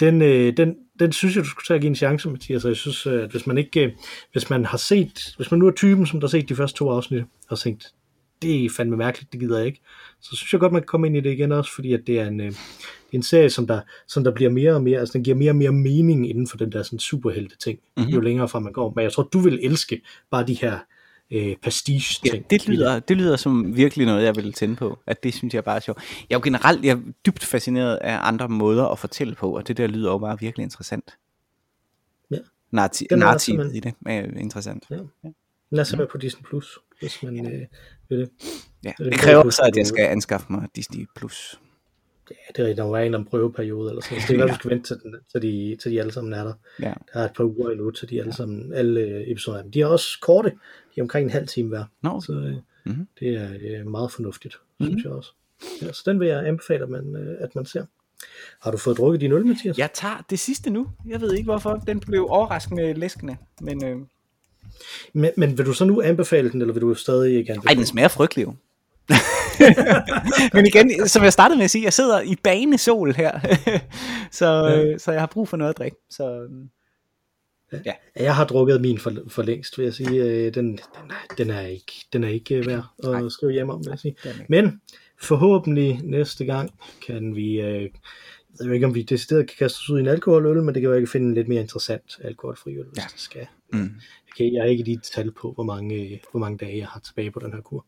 [0.00, 2.64] den, øh, den, den synes jeg, du skulle tage og give en chance, Mathias.
[2.64, 3.92] Jeg synes, øh, at hvis man ikke, øh,
[4.32, 6.78] hvis man har set, hvis man nu er typen, som der har set de første
[6.78, 7.94] to afsnit, og tænkt,
[8.42, 9.80] det er fandme mærkeligt, det gider jeg ikke,
[10.20, 12.20] så synes jeg godt, man kan komme ind i det igen også, fordi at det
[12.20, 12.52] er en, øh,
[13.12, 15.56] en serie, som der, som der bliver mere og mere, altså den giver mere og
[15.56, 18.02] mere mening inden for den der sådan superhelte ting, Mhm.
[18.02, 18.14] mm-hmm.
[18.14, 18.92] jo længere fra man går.
[18.96, 20.78] Men jeg tror, du vil elske bare de her
[21.30, 22.50] øh, pastiche Ja, ting.
[22.50, 24.98] det lyder, det lyder som virkelig noget, jeg vil tænde på.
[25.06, 25.98] At det synes jeg bare er sjovt.
[26.30, 29.68] Jeg er jo generelt jeg er dybt fascineret af andre måder at fortælle på, og
[29.68, 31.16] det der lyder jo bare virkelig interessant.
[32.30, 32.36] Ja.
[32.70, 34.84] Narrativet i det er interessant.
[34.90, 34.96] Ja.
[35.70, 37.66] Lad os være på Disney Plus, hvis man øh,
[38.08, 38.30] vil det.
[38.84, 38.92] Ja.
[38.98, 41.06] det kræver jeg så, at jeg skal anskaffe mig Disney+.
[41.16, 41.60] Plus.
[42.30, 42.76] Ja, det er rigtigt.
[42.76, 44.26] Der var en prøveperiode eller sådan noget.
[44.26, 46.32] Så det er godt, vi skal vente til, den, til, de, til de alle sammen
[46.32, 46.52] er der.
[46.82, 46.92] Ja.
[47.14, 49.62] Der er et par uger endnu til de alle sammen, alle øh, episoder.
[49.62, 50.50] Men de er også korte.
[50.94, 51.84] De er omkring en halv time hver.
[52.02, 53.06] Nå, Så øh, Mhm.
[53.20, 55.32] det er øh, meget fornuftigt, synes jeg også.
[55.82, 57.84] Ja, så den vil jeg anbefale, at man, øh, at man ser.
[58.62, 59.78] Har du fået drukket din øl, Mathias?
[59.78, 60.88] jeg tager det sidste nu.
[61.06, 61.74] Jeg ved ikke hvorfor.
[61.86, 63.36] Den blev overraskende læskende.
[63.60, 63.96] Men øh,
[65.12, 67.86] Men, men vil du så nu anbefale den, eller vil du stadig ikke anbefale den
[67.86, 68.54] smager frygtelig jo.
[70.54, 73.40] Men igen, som jeg startede med at sige, jeg sidder i banesol her,
[74.30, 74.98] så, ja.
[74.98, 75.96] så jeg har brug for noget at drikke.
[76.10, 76.46] Så
[77.84, 80.22] Ja, Jeg har drukket min for, for længst, vil jeg sige.
[80.24, 80.78] Øh, Den, den,
[81.10, 83.24] er- den, er ikke, den er ikke værd Nej.
[83.26, 84.16] at skrive hjem om, vil jeg sige.
[84.24, 84.32] den.
[84.48, 84.80] Men
[85.22, 86.70] forhåbentlig næste gang
[87.06, 87.90] kan vi, øh,
[88.60, 90.80] jeg ved ikke om vi decideret kan kaste os ud i en alkoholøl, men det
[90.82, 93.02] kan være, at kan finde en lidt mere interessant alkoholfri øl, hvis Ja.
[93.12, 93.46] det skal.
[93.72, 93.78] Mm.
[93.78, 93.90] Jeg,
[94.36, 97.00] kan, jeg har ikke lige tal på, hvor mange, øh, hvor mange dage jeg har
[97.00, 97.86] tilbage på den her kur.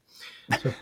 [0.62, 0.73] Så,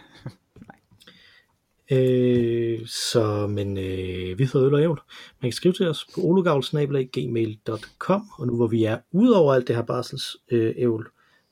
[1.96, 5.00] øh, så men øh, vi hedder Øl og Ævl.
[5.42, 9.68] Man kan skrive til os på ologavl.gmail.com, og nu hvor vi er ude over alt
[9.68, 11.08] det her barsels øh, ævl,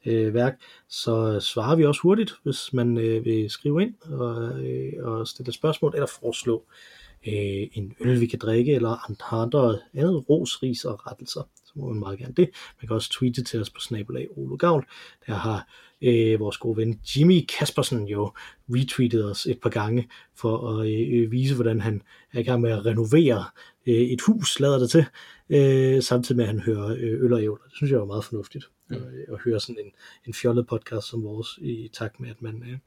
[0.06, 4.92] øh, værk, så svarer vi også hurtigt, hvis man øh, vil skrive ind og, øh,
[5.04, 6.74] og stille spørgsmål eller foreslå øh,
[7.22, 11.48] en øl, vi kan drikke, eller andre, andre andet ros, ris og rettelser.
[11.64, 12.50] Så må man meget gerne det.
[12.80, 14.86] Man kan også tweete til os på snabelag Olo Gavl.
[15.26, 15.68] Der har
[16.02, 18.32] øh, vores gode ven Jimmy Kaspersen jo
[18.68, 22.02] retweetet os et par gange for at øh, vise, hvordan han
[22.32, 23.44] er i gang med at renovere
[23.86, 25.04] øh, et hus, lader det til,
[25.50, 27.64] øh, samtidig med at han hører øh, øl og ævler.
[27.64, 28.96] Det synes jeg var meget fornuftigt mm.
[28.96, 29.02] at,
[29.34, 29.92] at høre sådan en,
[30.26, 32.78] en fjollet podcast som vores, i takt med, at man, øh,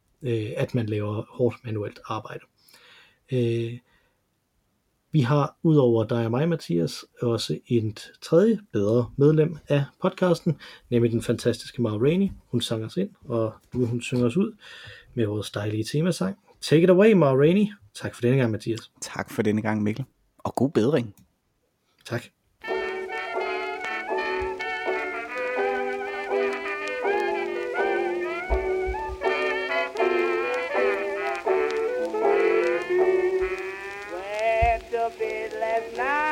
[0.45, 2.43] øh, at man laver hårdt manuelt arbejde.
[3.31, 3.77] Øh,
[5.11, 10.57] vi har udover dig og mig, Mathias, også et tredje bedre medlem af podcasten,
[10.89, 12.29] nemlig den fantastiske Mara Rainey.
[12.51, 14.55] Hun sang os ind, og nu hun synger os ud
[15.13, 16.37] med vores dejlige temasang.
[16.61, 17.67] Take it away, Mara Rainey.
[17.93, 18.91] Tak for denne gang, Mathias.
[19.01, 20.05] tak for denne gang, Mikkel.
[20.37, 21.15] Og god bedring.
[22.05, 22.23] Tak.
[35.71, 36.30] Last night